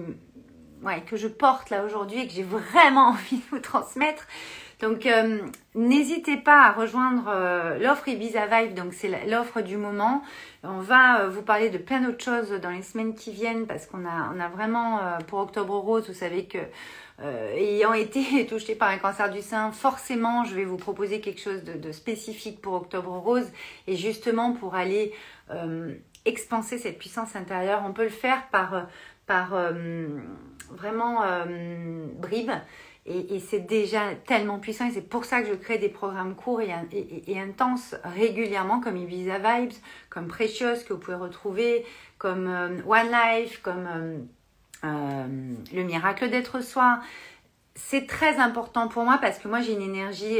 que 1.05 1.17
je 1.17 1.27
porte 1.27 1.69
là 1.69 1.83
aujourd'hui 1.83 2.21
et 2.21 2.27
que 2.27 2.33
j'ai 2.33 2.43
vraiment 2.43 3.09
envie 3.09 3.37
de 3.37 3.43
vous 3.51 3.59
transmettre. 3.59 4.25
Donc 4.79 5.07
euh, 5.07 5.39
n'hésitez 5.73 6.37
pas 6.37 6.67
à 6.67 6.71
rejoindre 6.71 7.25
euh, 7.29 7.79
l'offre 7.79 8.07
Ibiza 8.07 8.45
Vibe, 8.45 8.75
donc 8.75 8.93
c'est 8.93 9.25
l'offre 9.25 9.61
du 9.61 9.75
moment. 9.75 10.21
On 10.61 10.81
va 10.81 11.21
euh, 11.21 11.29
vous 11.29 11.41
parler 11.41 11.71
de 11.71 11.79
plein 11.79 12.01
d'autres 12.01 12.23
choses 12.23 12.51
dans 12.61 12.69
les 12.69 12.83
semaines 12.83 13.15
qui 13.15 13.31
viennent 13.31 13.65
parce 13.65 13.87
qu'on 13.87 14.05
a, 14.05 14.49
vraiment 14.49 14.99
pour 15.27 15.39
Octobre 15.39 15.75
Rose, 15.79 16.07
vous 16.07 16.13
savez 16.13 16.45
que 16.45 16.59
ayant 17.55 17.93
été 17.93 18.45
touché 18.45 18.75
par 18.75 18.89
un 18.89 18.99
cancer 18.99 19.31
du 19.31 19.41
sein, 19.41 19.71
forcément 19.71 20.43
je 20.43 20.53
vais 20.53 20.65
vous 20.65 20.77
proposer 20.77 21.21
quelque 21.21 21.41
chose 21.41 21.63
de, 21.63 21.73
de 21.73 21.91
spécifique 21.91 22.61
pour 22.61 22.73
Octobre 22.73 23.17
Rose 23.17 23.51
et 23.87 23.95
justement 23.95 24.53
pour 24.53 24.75
aller 24.75 25.11
expanser 26.25 26.77
cette 26.77 26.99
puissance 26.99 27.35
intérieure. 27.35 27.81
On 27.83 27.93
peut 27.93 28.03
le 28.03 28.09
faire 28.09 28.47
par, 28.51 28.85
par 29.25 29.55
vraiment 30.69 31.23
bribes 32.19 32.51
et, 33.07 33.39
c'est 33.39 33.61
déjà 33.61 34.15
tellement 34.25 34.59
puissant 34.59 34.87
et 34.87 34.91
c'est 34.91 35.07
pour 35.07 35.25
ça 35.25 35.41
que 35.41 35.47
je 35.47 35.53
crée 35.53 35.77
des 35.77 35.89
programmes 35.89 36.35
courts 36.35 36.61
et, 36.61 37.39
intenses 37.39 37.95
régulièrement 38.03 38.81
comme 38.81 38.97
Ibiza 38.97 39.37
Vibes, 39.37 39.73
comme 40.09 40.27
Precious 40.27 40.83
que 40.87 40.93
vous 40.93 40.99
pouvez 40.99 41.15
retrouver, 41.15 41.85
comme 42.17 42.47
euh, 42.47 42.81
One 42.85 43.09
Life, 43.11 43.61
comme 43.61 43.87
euh, 43.87 44.17
euh, 44.83 45.53
Le 45.73 45.83
miracle 45.83 46.29
d'être 46.29 46.61
soi. 46.61 46.99
C'est 47.75 48.07
très 48.07 48.37
important 48.37 48.87
pour 48.87 49.03
moi 49.03 49.19
parce 49.21 49.37
que 49.37 49.47
moi 49.47 49.61
j'ai 49.61 49.73
une 49.73 49.83
énergie 49.83 50.39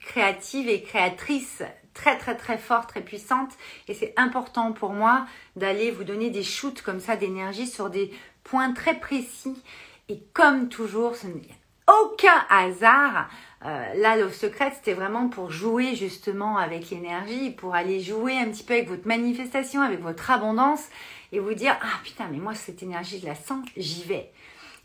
créative 0.00 0.66
et 0.66 0.80
créatrice 0.80 1.62
très 1.92 2.16
très 2.16 2.34
très 2.38 2.56
forte, 2.56 2.88
très 2.88 3.02
puissante 3.02 3.50
et 3.86 3.92
c'est 3.92 4.14
important 4.16 4.72
pour 4.72 4.94
moi 4.94 5.26
d'aller 5.56 5.90
vous 5.90 6.04
donner 6.04 6.30
des 6.30 6.42
shoots 6.42 6.80
comme 6.80 7.00
ça 7.00 7.16
d'énergie 7.16 7.66
sur 7.66 7.90
des 7.90 8.10
points 8.44 8.72
très 8.72 8.98
précis 8.98 9.62
et 10.08 10.22
comme 10.32 10.68
toujours, 10.68 11.16
ce 11.16 11.26
n'est 11.26 11.42
aucun 11.86 12.44
hasard. 12.48 13.28
Euh, 13.64 13.94
là, 13.94 14.16
le 14.16 14.30
secret, 14.30 14.72
c'était 14.74 14.94
vraiment 14.94 15.28
pour 15.28 15.50
jouer 15.50 15.94
justement 15.94 16.56
avec 16.58 16.90
l'énergie, 16.90 17.50
pour 17.50 17.74
aller 17.74 18.00
jouer 18.00 18.38
un 18.38 18.50
petit 18.50 18.64
peu 18.64 18.74
avec 18.74 18.88
votre 18.88 19.06
manifestation, 19.06 19.80
avec 19.82 20.00
votre 20.00 20.30
abondance 20.30 20.88
et 21.30 21.38
vous 21.38 21.54
dire 21.54 21.76
ah 21.80 22.00
putain 22.04 22.28
mais 22.30 22.38
moi 22.38 22.54
cette 22.54 22.82
énergie 22.82 23.18
je 23.20 23.26
la 23.26 23.34
sens, 23.34 23.64
j'y 23.76 24.02
vais. 24.04 24.30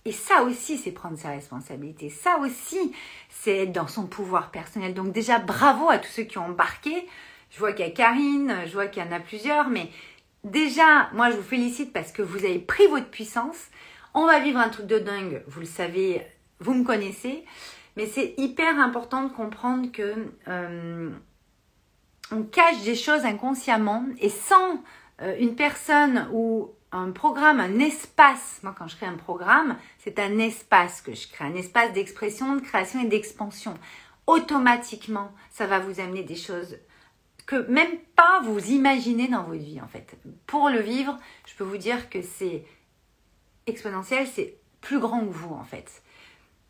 Et 0.05 0.13
ça 0.13 0.43
aussi, 0.43 0.77
c'est 0.77 0.91
prendre 0.91 1.17
sa 1.17 1.31
responsabilité. 1.31 2.09
Ça 2.09 2.37
aussi, 2.37 2.93
c'est 3.29 3.63
être 3.63 3.73
dans 3.73 3.87
son 3.87 4.07
pouvoir 4.07 4.51
personnel. 4.51 4.93
Donc 4.93 5.11
déjà, 5.11 5.37
bravo 5.37 5.89
à 5.89 5.97
tous 5.97 6.09
ceux 6.09 6.23
qui 6.23 6.37
ont 6.37 6.45
embarqué. 6.45 7.05
Je 7.49 7.59
vois 7.59 7.73
qu'il 7.73 7.85
y 7.85 7.89
a 7.89 7.91
Karine, 7.91 8.55
je 8.65 8.71
vois 8.71 8.87
qu'il 8.87 9.03
y 9.03 9.05
en 9.05 9.11
a 9.11 9.19
plusieurs, 9.19 9.67
mais 9.67 9.89
déjà, 10.45 11.09
moi, 11.13 11.29
je 11.29 11.35
vous 11.35 11.43
félicite 11.43 11.91
parce 11.91 12.13
que 12.13 12.21
vous 12.21 12.45
avez 12.45 12.59
pris 12.59 12.87
votre 12.87 13.09
puissance. 13.09 13.67
On 14.19 14.25
va 14.25 14.39
vivre 14.39 14.57
un 14.57 14.69
truc 14.69 14.87
de 14.87 14.97
dingue, 14.97 15.43
vous 15.45 15.59
le 15.59 15.67
savez, 15.67 16.25
vous 16.59 16.73
me 16.73 16.83
connaissez, 16.83 17.45
mais 17.95 18.07
c'est 18.07 18.33
hyper 18.37 18.79
important 18.79 19.25
de 19.25 19.31
comprendre 19.31 19.91
que 19.91 20.31
euh, 20.47 21.11
on 22.31 22.41
cache 22.41 22.81
des 22.81 22.95
choses 22.95 23.25
inconsciemment 23.25 24.07
et 24.19 24.29
sans 24.29 24.81
euh, 25.21 25.35
une 25.39 25.55
personne 25.55 26.27
ou 26.33 26.71
un 26.91 27.11
programme, 27.11 27.59
un 27.59 27.77
espace, 27.77 28.59
moi 28.63 28.73
quand 28.75 28.87
je 28.87 28.95
crée 28.95 29.05
un 29.05 29.17
programme, 29.17 29.77
c'est 29.99 30.17
un 30.17 30.39
espace 30.39 31.01
que 31.01 31.13
je 31.13 31.27
crée, 31.27 31.45
un 31.45 31.53
espace 31.53 31.93
d'expression, 31.93 32.55
de 32.55 32.61
création 32.61 32.99
et 32.99 33.05
d'expansion. 33.05 33.75
Automatiquement, 34.25 35.31
ça 35.51 35.67
va 35.67 35.77
vous 35.77 35.99
amener 35.99 36.23
des 36.23 36.35
choses 36.35 36.79
que 37.45 37.69
même 37.69 37.99
pas 38.15 38.41
vous 38.43 38.71
imaginez 38.71 39.27
dans 39.27 39.43
votre 39.43 39.63
vie 39.63 39.79
en 39.79 39.87
fait. 39.87 40.17
Pour 40.47 40.71
le 40.71 40.79
vivre, 40.79 41.19
je 41.45 41.53
peux 41.53 41.63
vous 41.63 41.77
dire 41.77 42.09
que 42.09 42.23
c'est 42.23 42.65
exponentiel, 43.67 44.25
c'est 44.27 44.55
plus 44.81 44.99
grand 44.99 45.25
que 45.25 45.31
vous 45.31 45.53
en 45.53 45.63
fait. 45.63 46.01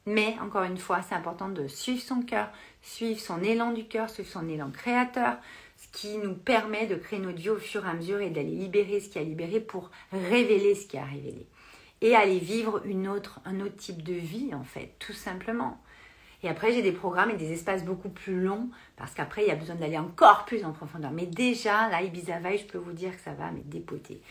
Mais 0.06 0.36
encore 0.42 0.64
une 0.64 0.78
fois, 0.78 1.02
c'est 1.02 1.16
important 1.16 1.50
de 1.50 1.68
suivre 1.68 2.02
son 2.02 2.22
cœur, 2.22 2.50
suivre 2.82 3.20
son 3.20 3.44
élan 3.44 3.72
du 3.72 3.86
cœur, 3.86 4.10
suivre 4.10 4.30
son 4.30 4.48
élan 4.48 4.72
créateur, 4.72 5.38
ce 5.76 5.88
qui 5.92 6.18
nous 6.18 6.34
permet 6.34 6.88
de 6.88 6.96
créer 6.96 7.20
notre 7.20 7.38
vie 7.38 7.50
au 7.50 7.58
fur 7.58 7.86
et 7.86 7.90
à 7.90 7.94
mesure 7.94 8.22
et 8.22 8.30
d'aller 8.30 8.52
libérer 8.52 9.02
ce 9.02 9.10
qui 9.10 9.20
a 9.20 9.24
libéré 9.24 9.60
pour 9.60 9.92
révéler 10.14 10.76
ce 10.76 10.88
qui 10.88 10.98
a 10.98 11.04
révélé. 11.04 11.46
Et 12.02 12.16
aller 12.16 12.40
vivre 12.40 12.82
une 12.86 13.08
autre, 13.08 13.42
un 13.44 13.60
autre 13.60 13.76
type 13.76 14.02
de 14.02 14.14
vie, 14.14 14.54
en 14.54 14.64
fait, 14.64 14.94
tout 15.00 15.14
simplement. 15.14 15.82
Et 16.44 16.50
après, 16.50 16.72
j'ai 16.72 16.84
des 16.84 16.92
programmes 16.92 17.32
et 17.32 17.36
des 17.36 17.52
espaces 17.52 17.84
beaucoup 17.84 18.10
plus 18.10 18.40
longs 18.40 18.70
parce 18.96 19.14
qu'après, 19.14 19.44
il 19.44 19.48
y 19.48 19.52
a 19.52 19.56
besoin 19.56 19.76
d'aller 19.76 19.98
encore 19.98 20.46
plus 20.46 20.64
en 20.64 20.72
profondeur. 20.72 21.12
Mais 21.12 21.26
déjà, 21.26 21.90
là, 21.90 22.02
Ibiza 22.02 22.40
je 22.56 22.64
peux 22.64 22.78
vous 22.78 22.94
dire 22.94 23.12
que 23.16 23.22
ça 23.22 23.34
va 23.34 23.52
me 23.52 23.62
dépoter. 23.64 24.22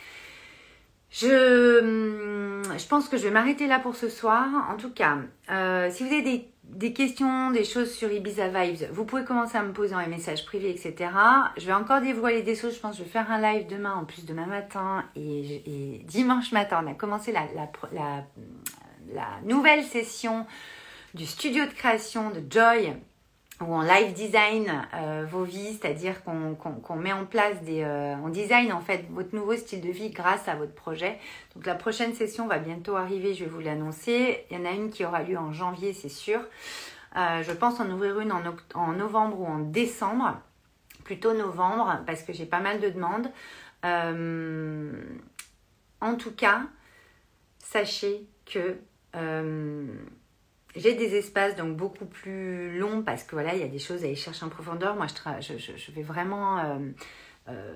Je, 1.10 1.80
hum, 1.80 2.62
je 2.78 2.86
pense 2.86 3.08
que 3.08 3.16
je 3.16 3.24
vais 3.24 3.30
m'arrêter 3.30 3.66
là 3.66 3.78
pour 3.78 3.96
ce 3.96 4.08
soir. 4.08 4.48
En 4.70 4.76
tout 4.76 4.90
cas, 4.90 5.18
euh, 5.50 5.88
si 5.90 6.02
vous 6.02 6.12
avez 6.12 6.22
des, 6.22 6.48
des, 6.64 6.92
questions, 6.92 7.50
des 7.50 7.64
choses 7.64 7.92
sur 7.92 8.10
Ibiza 8.10 8.48
Vibes, 8.48 8.88
vous 8.92 9.04
pouvez 9.04 9.24
commencer 9.24 9.56
à 9.56 9.62
me 9.62 9.72
poser 9.72 9.94
en 9.94 10.06
message 10.08 10.44
privé, 10.44 10.70
etc. 10.70 11.10
Je 11.56 11.66
vais 11.66 11.72
encore 11.72 12.00
dévoiler 12.00 12.42
des 12.42 12.54
choses. 12.54 12.74
Je 12.74 12.80
pense 12.80 12.92
que 12.92 12.98
je 12.98 13.04
vais 13.04 13.10
faire 13.10 13.30
un 13.30 13.40
live 13.40 13.66
demain, 13.68 13.94
en 13.94 14.04
plus 14.04 14.24
demain 14.26 14.46
matin 14.46 15.04
et, 15.14 15.62
et 15.66 15.98
dimanche 16.04 16.52
matin. 16.52 16.82
On 16.84 16.90
a 16.90 16.94
commencé 16.94 17.32
la, 17.32 17.46
la, 17.92 18.24
la 19.14 19.28
nouvelle 19.44 19.84
session 19.84 20.46
du 21.14 21.24
studio 21.24 21.64
de 21.64 21.72
création 21.72 22.30
de 22.30 22.42
Joy 22.50 22.94
où 23.60 23.74
on 23.74 23.80
live 23.80 24.12
design 24.12 24.86
euh, 24.94 25.26
vos 25.28 25.44
vies, 25.44 25.78
c'est-à-dire 25.80 26.22
qu'on 26.24 26.96
met 26.96 27.12
en 27.12 27.24
place 27.24 27.62
des... 27.62 27.82
Euh, 27.82 28.14
on 28.22 28.28
design 28.28 28.70
en 28.72 28.80
fait 28.80 29.06
votre 29.10 29.34
nouveau 29.34 29.56
style 29.56 29.80
de 29.80 29.90
vie 29.90 30.10
grâce 30.10 30.46
à 30.46 30.56
votre 30.56 30.74
projet. 30.74 31.18
Donc 31.54 31.64
la 31.64 31.74
prochaine 31.74 32.12
session 32.14 32.46
va 32.46 32.58
bientôt 32.58 32.96
arriver, 32.96 33.32
je 33.32 33.44
vais 33.44 33.50
vous 33.50 33.60
l'annoncer. 33.60 34.44
Il 34.50 34.58
y 34.58 34.60
en 34.60 34.66
a 34.66 34.72
une 34.72 34.90
qui 34.90 35.06
aura 35.06 35.22
lieu 35.22 35.38
en 35.38 35.52
janvier, 35.52 35.94
c'est 35.94 36.10
sûr. 36.10 36.40
Euh, 37.16 37.42
je 37.42 37.52
pense 37.52 37.80
en 37.80 37.90
ouvrir 37.90 38.20
une 38.20 38.30
en, 38.30 38.42
en, 38.74 38.92
novembre 38.92 39.40
ou 39.40 39.46
en 39.46 39.58
décembre, 39.58 40.38
plutôt 41.04 41.32
novembre, 41.32 42.02
parce 42.06 42.22
que 42.22 42.34
j'ai 42.34 42.46
pas 42.46 42.60
mal 42.60 42.78
de 42.78 42.90
demandes. 42.90 43.30
en 46.02 46.14
tout 46.16 46.32
cas, 46.32 46.62
sachez 47.58 48.26
que 48.44 48.76
j'ai 50.76 50.94
des 50.94 51.16
espaces 51.16 51.56
donc 51.56 51.76
beaucoup 51.76 52.04
plus 52.04 52.78
longs 52.78 53.02
parce 53.02 53.24
que 53.24 53.34
voilà, 53.34 53.54
il 53.54 53.60
y 53.60 53.64
a 53.64 53.68
des 53.68 53.78
choses 53.78 54.02
à 54.02 54.06
aller 54.06 54.14
chercher 54.14 54.44
en 54.44 54.48
profondeur. 54.48 54.94
Moi, 54.94 55.06
je, 55.40 55.58
je, 55.58 55.72
je 55.76 55.92
vais 55.92 56.02
vraiment, 56.02 56.58
euh, 56.58 56.78
euh, 57.48 57.74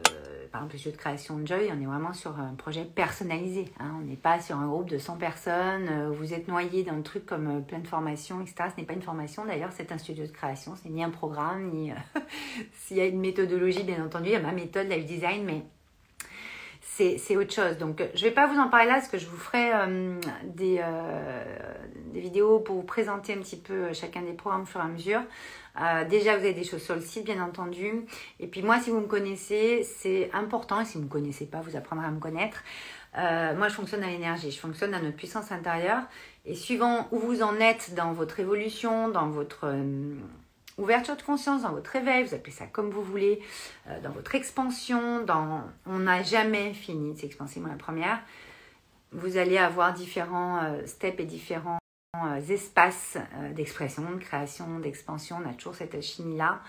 par 0.52 0.62
exemple, 0.62 0.76
le 0.76 0.78
jeu 0.78 0.90
de 0.92 0.96
création 0.96 1.38
de 1.38 1.46
Joy, 1.46 1.70
on 1.72 1.80
est 1.80 1.86
vraiment 1.86 2.12
sur 2.12 2.38
un 2.38 2.54
projet 2.54 2.84
personnalisé. 2.84 3.72
Hein. 3.78 3.96
On 4.00 4.04
n'est 4.04 4.16
pas 4.16 4.40
sur 4.40 4.56
un 4.56 4.66
groupe 4.66 4.88
de 4.88 4.98
100 4.98 5.16
personnes, 5.16 5.88
euh, 5.88 6.10
vous 6.10 6.34
êtes 6.34 6.48
noyé 6.48 6.82
dans 6.82 6.96
le 6.96 7.02
truc 7.02 7.24
comme 7.24 7.64
plein 7.64 7.78
de 7.78 7.88
formations, 7.88 8.40
etc. 8.42 8.70
Ce 8.74 8.80
n'est 8.80 8.86
pas 8.86 8.94
une 8.94 9.02
formation 9.02 9.44
d'ailleurs, 9.44 9.70
c'est 9.72 9.92
un 9.92 9.98
studio 9.98 10.26
de 10.26 10.32
création, 10.32 10.74
c'est 10.82 10.90
ni 10.90 11.02
un 11.02 11.10
programme, 11.10 11.70
ni 11.70 11.92
s'il 12.74 12.98
y 12.98 13.00
a 13.00 13.06
une 13.06 13.20
méthodologie, 13.20 13.82
bien 13.82 14.04
entendu, 14.04 14.26
il 14.26 14.32
y 14.32 14.36
a 14.36 14.40
ma 14.40 14.52
méthode, 14.52 14.88
live 14.88 15.06
design, 15.06 15.44
mais 15.44 15.64
c'est 16.96 17.36
autre 17.36 17.52
chose. 17.52 17.78
Donc, 17.78 18.02
je 18.14 18.24
ne 18.24 18.28
vais 18.28 18.34
pas 18.34 18.46
vous 18.46 18.58
en 18.58 18.68
parler 18.68 18.86
là, 18.86 18.94
parce 18.94 19.08
que 19.08 19.18
je 19.18 19.26
vous 19.26 19.36
ferai 19.36 19.72
euh, 19.72 20.20
des, 20.44 20.80
euh, 20.82 21.44
des, 22.12 22.20
vidéos 22.20 22.58
pour 22.58 22.76
vous 22.76 22.82
présenter 22.82 23.32
un 23.32 23.38
petit 23.38 23.56
peu 23.56 23.72
euh, 23.72 23.94
chacun 23.94 24.22
des 24.22 24.32
programmes 24.32 24.62
au 24.62 24.66
fur 24.66 24.80
et 24.80 24.84
à 24.84 24.86
mesure. 24.86 25.22
déjà, 26.08 26.36
vous 26.36 26.44
avez 26.44 26.52
des 26.52 26.64
choses 26.64 26.82
sur 26.82 26.94
le 26.94 27.00
site, 27.00 27.24
bien 27.24 27.42
entendu. 27.42 28.04
Et 28.38 28.46
puis 28.46 28.62
moi, 28.62 28.80
si 28.80 28.90
vous 28.90 29.00
me 29.00 29.06
connaissez, 29.06 29.82
c'est 29.84 30.30
important. 30.32 30.80
Et 30.80 30.84
si 30.84 30.94
vous 30.94 31.00
ne 31.00 31.04
me 31.04 31.10
connaissez 31.10 31.46
pas, 31.46 31.60
vous 31.60 31.76
apprendrez 31.76 32.06
à 32.06 32.10
me 32.10 32.20
connaître. 32.20 32.62
moi, 33.14 33.68
je 33.68 33.74
fonctionne 33.74 34.02
à 34.02 34.08
l'énergie, 34.08 34.50
je 34.50 34.58
fonctionne 34.58 34.92
à 34.92 35.00
notre 35.00 35.16
puissance 35.16 35.52
intérieure. 35.52 36.02
Et 36.44 36.54
suivant 36.54 37.06
où 37.12 37.18
vous 37.18 37.42
en 37.42 37.56
êtes 37.56 37.94
dans 37.94 38.12
votre 38.12 38.40
évolution, 38.40 39.08
dans 39.08 39.28
votre 39.28 39.72
ouverture 40.80 41.16
de 41.16 41.22
conscience, 41.22 41.62
dans 41.62 41.72
votre 41.72 41.90
réveil, 41.90 42.24
vous 42.24 42.34
appelez 42.34 42.52
ça 42.52 42.66
comme 42.66 42.90
vous 42.90 43.02
voulez, 43.02 43.40
euh, 43.88 44.00
dans 44.00 44.10
votre 44.10 44.34
expansion, 44.34 45.22
dans 45.24 45.62
on 45.86 46.00
n'a 46.00 46.22
jamais 46.22 46.72
fini 46.74 47.14
de 47.14 47.18
s'expanser, 47.18 47.60
moi 47.60 47.70
la 47.70 47.76
première. 47.76 48.20
Vous 49.12 49.36
allez 49.36 49.58
avoir 49.58 49.92
différents 49.92 50.62
euh, 50.62 50.86
steps 50.86 51.20
et 51.20 51.24
différents 51.24 51.78
euh, 52.16 52.40
espaces 52.48 53.18
d'expression, 53.54 54.10
de 54.12 54.18
création, 54.18 54.78
d'expansion. 54.78 55.38
On 55.44 55.48
a 55.48 55.52
toujours 55.52 55.74
cette 55.74 55.94
alchimie-là 55.94 56.60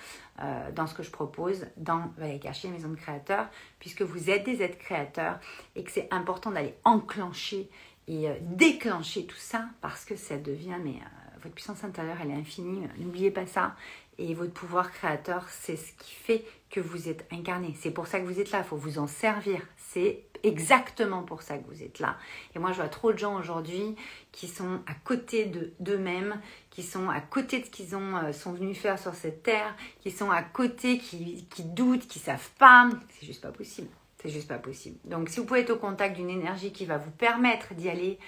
dans 0.73 0.87
ce 0.87 0.95
que 0.95 1.03
je 1.03 1.11
propose 1.11 1.67
dans 1.77 2.11
Valérie 2.17 2.39
Maison 2.71 2.89
de 2.89 2.95
Créateurs, 2.95 3.47
puisque 3.77 4.01
vous 4.01 4.31
êtes 4.31 4.43
des 4.43 4.63
êtres 4.63 4.79
créateurs 4.79 5.39
et 5.75 5.83
que 5.83 5.91
c'est 5.91 6.07
important 6.09 6.49
d'aller 6.49 6.73
enclencher 6.83 7.69
et 8.07 8.27
déclencher 8.41 9.27
tout 9.27 9.37
ça 9.37 9.65
parce 9.81 10.03
que 10.03 10.15
ça 10.15 10.37
devient 10.37 10.77
mais 10.83 10.95
votre 11.41 11.55
puissance 11.55 11.83
intérieure, 11.83 12.17
elle 12.21 12.31
est 12.31 12.35
infinie. 12.35 12.87
N'oubliez 12.97 13.31
pas 13.31 13.45
ça. 13.45 13.75
Et 14.17 14.33
votre 14.33 14.53
pouvoir 14.53 14.91
créateur, 14.91 15.45
c'est 15.49 15.75
ce 15.75 15.91
qui 15.93 16.11
fait 16.11 16.45
que 16.69 16.79
vous 16.79 17.09
êtes 17.09 17.25
incarné. 17.31 17.75
C'est 17.79 17.91
pour 17.91 18.07
ça 18.07 18.19
que 18.19 18.25
vous 18.25 18.39
êtes 18.39 18.51
là. 18.51 18.59
Il 18.59 18.65
faut 18.65 18.77
vous 18.77 18.99
en 18.99 19.07
servir. 19.07 19.61
C'est 19.77 20.23
exactement 20.43 21.23
pour 21.23 21.41
ça 21.41 21.57
que 21.57 21.67
vous 21.67 21.83
êtes 21.83 21.99
là. 21.99 22.17
Et 22.55 22.59
moi, 22.59 22.71
je 22.71 22.77
vois 22.77 22.87
trop 22.87 23.11
de 23.11 23.17
gens 23.17 23.37
aujourd'hui 23.37 23.95
qui 24.31 24.47
sont 24.47 24.81
à 24.87 24.93
côté 24.93 25.45
de 25.45 25.73
d'eux-mêmes, 25.79 26.39
qui 26.69 26.83
sont 26.83 27.09
à 27.09 27.19
côté 27.19 27.59
de 27.59 27.65
ce 27.65 27.69
qu'ils 27.69 27.93
euh, 27.95 28.33
sont 28.33 28.53
venus 28.53 28.77
faire 28.77 28.99
sur 28.99 29.13
cette 29.13 29.43
terre, 29.43 29.75
qui 30.01 30.11
sont 30.11 30.31
à 30.31 30.43
côté, 30.43 30.97
qui, 30.97 31.45
qui 31.49 31.63
doutent, 31.63 32.07
qui 32.07 32.19
savent 32.19 32.51
pas. 32.57 32.89
C'est 33.09 33.25
juste 33.25 33.41
pas 33.41 33.51
possible. 33.51 33.89
C'est 34.21 34.29
juste 34.29 34.47
pas 34.47 34.59
possible. 34.59 34.97
Donc, 35.03 35.29
si 35.29 35.39
vous 35.39 35.45
pouvez 35.45 35.61
être 35.61 35.71
au 35.71 35.77
contact 35.77 36.15
d'une 36.15 36.29
énergie 36.29 36.71
qui 36.71 36.85
va 36.85 36.97
vous 36.97 37.11
permettre 37.11 37.73
d'y 37.73 37.89
aller, 37.89 38.19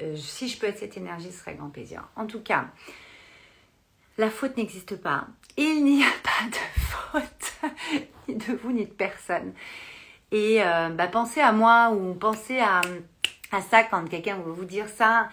euh, 0.00 0.16
si 0.16 0.48
je 0.48 0.58
peux 0.58 0.66
être 0.66 0.78
cette 0.78 0.96
énergie, 0.96 1.30
ce 1.30 1.38
serait 1.38 1.54
grand 1.54 1.70
plaisir. 1.70 2.08
En 2.16 2.26
tout 2.26 2.40
cas, 2.40 2.66
la 4.18 4.30
faute 4.30 4.56
n'existe 4.56 4.96
pas. 4.96 5.26
Il 5.56 5.84
n'y 5.84 6.02
a 6.02 6.12
pas 6.22 6.48
de 6.48 6.80
faute, 6.80 7.70
ni 8.28 8.34
de 8.34 8.54
vous, 8.54 8.72
ni 8.72 8.86
de 8.86 8.90
personne. 8.90 9.52
Et 10.32 10.62
euh, 10.62 10.88
bah, 10.88 11.06
pensez 11.06 11.40
à 11.40 11.52
moi 11.52 11.90
ou 11.90 12.14
pensez 12.14 12.58
à, 12.58 12.80
à 13.52 13.60
ça 13.60 13.84
quand 13.84 14.08
quelqu'un 14.08 14.36
veut 14.36 14.52
vous 14.52 14.64
dire 14.64 14.88
ça. 14.88 15.28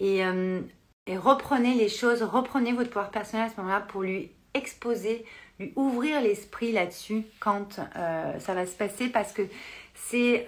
Et, 0.00 0.24
euh, 0.24 0.60
et, 1.06 1.16
reprenez 1.16 1.74
les 1.74 1.88
choses, 1.88 2.22
reprenez 2.22 2.72
votre 2.72 2.88
pouvoir 2.88 3.10
personnel 3.10 3.46
à 3.46 3.50
ce 3.50 3.60
moment-là 3.60 3.80
pour 3.80 4.02
lui 4.02 4.32
exposer, 4.54 5.24
lui 5.60 5.72
ouvrir 5.76 6.20
l'esprit 6.20 6.72
là-dessus 6.72 7.24
quand 7.38 7.78
ça 7.94 8.54
va 8.54 8.66
se 8.66 8.72
passer 8.72 9.08
parce 9.08 9.32
que 9.32 9.42
c'est 9.94 10.46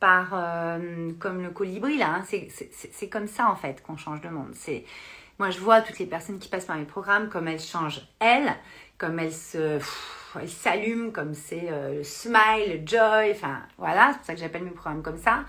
par 0.00 0.30
euh, 0.32 1.10
comme 1.18 1.42
le 1.42 1.50
colibri 1.50 1.96
là. 1.98 2.16
Hein. 2.16 2.24
C'est 2.92 3.08
comme 3.08 3.26
ça 3.26 3.50
en 3.50 3.56
fait 3.56 3.82
qu'on 3.82 3.96
change 3.96 4.20
de 4.20 4.28
monde. 4.28 4.52
C'est 4.54 4.84
moi 5.38 5.50
je 5.50 5.58
vois 5.58 5.80
toutes 5.80 5.98
les 5.98 6.06
personnes 6.06 6.38
qui 6.38 6.48
passent 6.48 6.66
par 6.66 6.76
mes 6.76 6.84
programmes 6.84 7.28
comme 7.28 7.48
elles 7.48 7.60
changent 7.60 8.06
elles, 8.20 8.54
comme 8.98 9.18
elles 9.18 9.32
se 9.32 9.80
elles 10.38 10.48
s'allument, 10.50 11.10
comme 11.10 11.34
c'est 11.34 11.68
euh, 11.70 11.96
le 11.96 12.04
smile, 12.04 12.80
le 12.80 12.86
joy. 12.86 13.30
Enfin 13.30 13.60
voilà, 13.78 14.10
c'est 14.12 14.18
pour 14.18 14.26
ça 14.26 14.34
que 14.34 14.40
j'appelle 14.40 14.64
mes 14.64 14.70
programmes 14.70 15.02
comme 15.02 15.18
ça. 15.18 15.44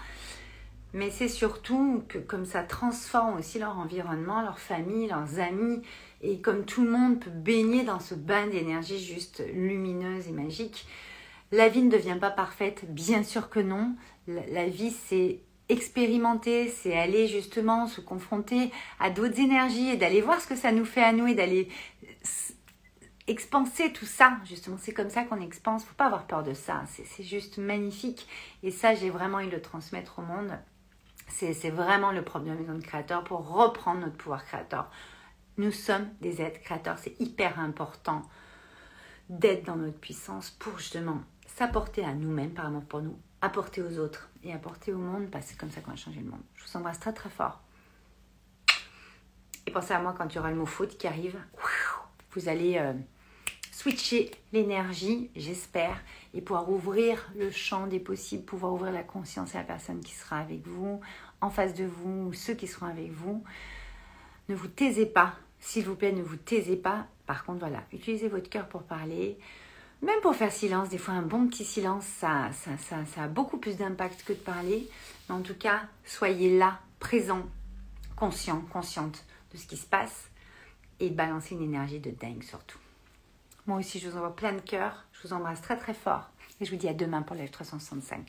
Mais 0.93 1.11
c'est 1.11 1.27
surtout 1.27 2.03
que 2.07 2.17
comme 2.17 2.45
ça 2.45 2.63
transforme 2.63 3.37
aussi 3.37 3.59
leur 3.59 3.77
environnement, 3.77 4.41
leur 4.41 4.57
famille, 4.57 5.07
leurs 5.07 5.39
amis, 5.39 5.81
et 6.21 6.39
comme 6.39 6.63
tout 6.63 6.83
le 6.83 6.89
monde 6.89 7.19
peut 7.19 7.29
baigner 7.29 7.83
dans 7.83 7.99
ce 7.99 8.15
bain 8.15 8.47
d'énergie 8.47 8.97
juste 8.97 9.43
lumineuse 9.53 10.27
et 10.27 10.31
magique. 10.31 10.87
La 11.51 11.69
vie 11.69 11.81
ne 11.81 11.89
devient 11.89 12.17
pas 12.19 12.31
parfaite, 12.31 12.85
bien 12.93 13.23
sûr 13.23 13.49
que 13.49 13.59
non, 13.59 13.95
la, 14.27 14.67
vie, 14.67 14.91
c'est 14.91 15.39
expérimenter, 15.69 16.67
c'est 16.67 16.97
aller 16.97 17.27
justement 17.27 17.87
se 17.87 18.01
confronter 18.01 18.71
à 18.99 19.09
d'autres 19.09 19.39
énergies 19.39 19.89
et 19.89 19.97
d'aller 19.97 20.21
voir 20.21 20.41
ce 20.41 20.47
que 20.47 20.55
ça 20.55 20.71
nous 20.71 20.85
fait 20.85 21.03
à 21.03 21.13
nous 21.13 21.27
et 21.27 21.35
d'aller 21.35 21.69
expanser 23.27 23.93
tout 23.93 24.05
ça. 24.05 24.37
Justement, 24.45 24.77
c'est 24.79 24.93
comme 24.93 25.09
ça 25.09 25.23
qu'on 25.23 25.41
expanse. 25.41 25.85
Faut 25.85 25.95
pas 25.95 26.07
avoir 26.07 26.25
peur 26.27 26.43
de 26.43 26.53
ça. 26.53 26.83
C'est 26.87 27.23
juste 27.23 27.57
magnifique. 27.57 28.27
Et 28.63 28.71
ça, 28.71 28.95
j'ai 28.95 29.09
vraiment 29.09 29.39
de 29.39 29.49
le 29.49 29.61
transmettre 29.61 30.19
au 30.19 30.21
monde. 30.23 30.51
C'est 31.29 31.69
vraiment 31.69 32.11
le 32.11 32.23
propre 32.23 32.45
de 32.45 32.73
de 32.73 32.81
créateur 32.81 33.23
pour 33.23 33.47
reprendre 33.47 34.01
notre 34.01 34.17
pouvoir 34.17 34.45
créateur. 34.45 34.89
Nous 35.57 35.71
sommes 35.71 36.09
des 36.21 36.41
êtres 36.41 36.61
créateurs. 36.61 36.97
C'est 36.99 37.19
hyper 37.19 37.59
important 37.59 38.21
d'être 39.29 39.65
dans 39.65 39.75
notre 39.75 39.99
puissance 39.99 40.51
pour 40.51 40.79
justement 40.79 41.21
s'apporter 41.57 42.05
à 42.05 42.13
nous-mêmes 42.13 42.51
par 42.51 42.67
amour 42.67 42.83
pour 42.83 43.01
nous 43.01 43.17
apporter 43.41 43.81
aux 43.81 43.97
autres 43.97 44.29
et 44.43 44.53
apporter 44.53 44.93
au 44.93 44.99
monde, 44.99 45.29
parce 45.31 45.45
que 45.45 45.51
c'est 45.51 45.57
comme 45.57 45.71
ça 45.71 45.81
qu'on 45.81 45.91
va 45.91 45.97
changer 45.97 46.19
le 46.19 46.29
monde. 46.29 46.41
Je 46.55 46.63
vous 46.63 46.77
embrasse 46.77 46.99
très 46.99 47.13
très 47.13 47.29
fort. 47.29 47.61
Et 49.65 49.71
pensez 49.71 49.93
à 49.93 49.99
moi 49.99 50.13
quand 50.15 50.31
il 50.31 50.35
y 50.35 50.39
aura 50.39 50.51
le 50.51 50.55
mot 50.55 50.67
faute 50.67 50.97
qui 50.97 51.07
arrive. 51.07 51.37
Vous 52.31 52.47
allez 52.47 52.77
euh, 52.77 52.93
switcher 53.71 54.29
l'énergie, 54.53 55.31
j'espère, 55.35 55.99
et 56.35 56.41
pouvoir 56.41 56.69
ouvrir 56.69 57.27
le 57.35 57.49
champ 57.49 57.87
des 57.87 57.99
possibles, 57.99 58.43
pouvoir 58.43 58.73
ouvrir 58.73 58.91
la 58.91 59.03
conscience 59.03 59.55
à 59.55 59.59
la 59.59 59.63
personne 59.63 60.01
qui 60.01 60.13
sera 60.13 60.37
avec 60.37 60.65
vous, 60.67 61.01
en 61.41 61.49
face 61.49 61.73
de 61.73 61.85
vous, 61.85 62.27
ou 62.27 62.33
ceux 62.33 62.53
qui 62.53 62.67
seront 62.67 62.85
avec 62.85 63.11
vous. 63.11 63.43
Ne 64.47 64.55
vous 64.55 64.67
taisez 64.67 65.07
pas, 65.07 65.33
s'il 65.59 65.85
vous 65.85 65.95
plaît, 65.95 66.11
ne 66.11 66.21
vous 66.21 66.37
taisez 66.37 66.77
pas. 66.77 67.07
Par 67.25 67.43
contre, 67.45 67.59
voilà, 67.59 67.83
utilisez 67.91 68.27
votre 68.27 68.49
cœur 68.49 68.69
pour 68.69 68.83
parler. 68.83 69.39
Même 70.01 70.21
pour 70.21 70.35
faire 70.35 70.51
silence, 70.51 70.89
des 70.89 70.99
fois 70.99 71.15
un 71.15 71.23
bon 71.23 71.47
petit 71.47 71.65
silence, 71.65 72.05
ça, 72.05 72.51
ça, 72.53 72.77
ça, 72.77 73.05
ça 73.05 73.23
a 73.23 73.27
beaucoup 73.27 73.57
plus 73.57 73.77
d'impact 73.77 74.23
que 74.23 74.33
de 74.33 74.37
parler. 74.37 74.87
Mais 75.27 75.35
en 75.35 75.41
tout 75.41 75.55
cas, 75.55 75.81
soyez 76.05 76.57
là, 76.57 76.79
présent, 76.99 77.43
conscient, 78.15 78.61
consciente 78.71 79.25
de 79.51 79.57
ce 79.57 79.65
qui 79.65 79.77
se 79.77 79.85
passe 79.87 80.29
et 80.99 81.09
balancer 81.09 81.55
une 81.55 81.63
énergie 81.63 81.99
de 81.99 82.11
dingue 82.11 82.43
surtout. 82.43 82.79
Moi 83.65 83.79
aussi, 83.79 83.99
je 83.99 84.07
vous 84.07 84.17
envoie 84.17 84.35
plein 84.35 84.53
de 84.53 84.61
cœur. 84.61 85.05
Je 85.13 85.27
vous 85.27 85.33
embrasse 85.33 85.61
très 85.61 85.77
très 85.77 85.93
fort. 85.93 86.29
Et 86.61 86.65
je 86.65 86.71
vous 86.71 86.77
dis 86.77 86.87
à 86.87 86.93
demain 86.93 87.21
pour 87.21 87.35
live 87.35 87.49
365. 87.49 88.25